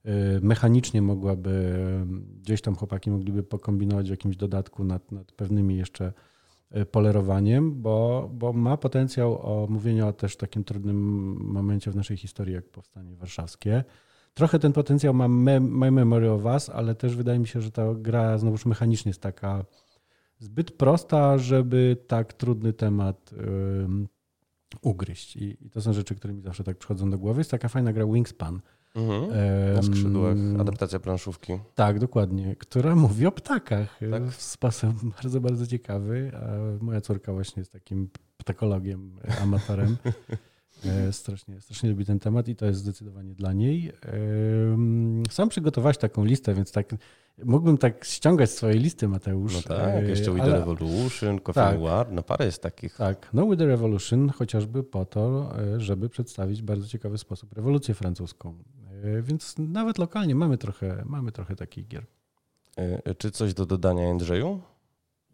[0.05, 0.11] e,
[0.41, 1.77] mechanicznie mogłaby,
[2.43, 6.13] gdzieś tam chłopaki mogliby pokombinować w jakimś dodatku nad, nad pewnymi jeszcze
[6.91, 10.97] polerowaniem, bo, bo ma potencjał o mówieniu o też takim trudnym
[11.41, 13.85] momencie w naszej historii, jak powstanie warszawskie.
[14.35, 17.95] Trochę ten potencjał ma My Memory of Us, ale też wydaje mi się, że ta
[17.95, 19.65] gra znowuż mechanicznie jest taka
[20.45, 23.31] zbyt prosta, żeby tak trudny temat
[24.83, 25.37] ugryźć.
[25.37, 27.41] I, I, to są rzeczy, które mi zawsze tak przychodzą do głowy.
[27.41, 28.61] Jest taka fajna gra Wingspan.
[28.95, 29.31] Mhm.
[29.75, 31.53] Na skrzydłach, adaptacja planszówki.
[31.75, 34.27] Tak, dokładnie, która mówi o ptakach tak?
[34.27, 34.91] w sposób
[35.23, 36.33] bardzo, bardzo ciekawy.
[36.35, 39.97] A moja córka właśnie jest takim ptakologiem, amatorem.
[40.87, 43.93] E, strasznie, strasznie lubi ten temat i to jest zdecydowanie dla niej.
[45.31, 46.95] Sam przygotowałeś taką listę, więc tak
[47.45, 49.55] mógłbym tak ściągać swoje listy, Mateusz.
[49.55, 52.97] No tak, jeszcze With the Revolution, Coffee tak, War, no parę jest takich.
[52.97, 57.53] Tak, no With the Revolution chociażby po to, e, żeby przedstawić w bardzo ciekawy sposób
[57.53, 58.55] rewolucję francuską.
[59.05, 62.07] E, więc nawet lokalnie mamy trochę, mamy trochę takich gier.
[63.19, 64.61] Czy coś do dodania, Andrzeju?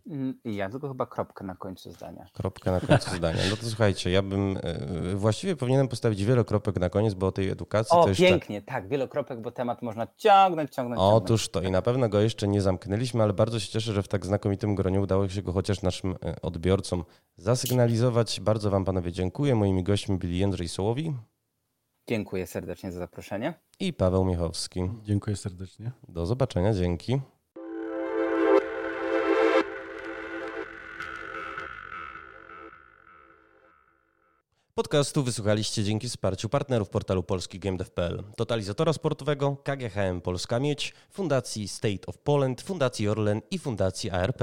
[0.07, 2.26] Mm, ja tylko chyba kropkę na końcu zdania.
[2.32, 3.40] Kropkę na końcu zdania.
[3.51, 7.48] No to słuchajcie, ja bym e, właściwie powinienem postawić wielokropek na koniec, bo o tej
[7.48, 8.24] edukacji o, to jeszcze...
[8.24, 11.01] pięknie, tak, wielokropek, bo temat można ciągnąć, ciągnąć.
[11.03, 14.09] Otóż to i na pewno go jeszcze nie zamknęliśmy, ale bardzo się cieszę, że w
[14.09, 17.05] tak znakomitym groniu udało się go chociaż naszym e, odbiorcom
[17.36, 18.40] zasygnalizować.
[18.40, 19.55] Bardzo Wam panowie dziękuję.
[19.55, 21.14] Moimi gośćmi byli Jędrzej Sołowi.
[22.09, 23.55] Dziękuję serdecznie za zaproszenie.
[23.80, 24.90] I Paweł Michowski.
[25.03, 25.92] Dziękuję serdecznie.
[26.09, 27.20] Do zobaczenia, dzięki.
[34.81, 42.18] Podcastu wysłuchaliście dzięki wsparciu partnerów portalu polskigamedev.pl, Totalizatora Sportowego, KGHM Polska Miedź, Fundacji State of
[42.18, 44.43] Poland, Fundacji Orlen i Fundacji ARP.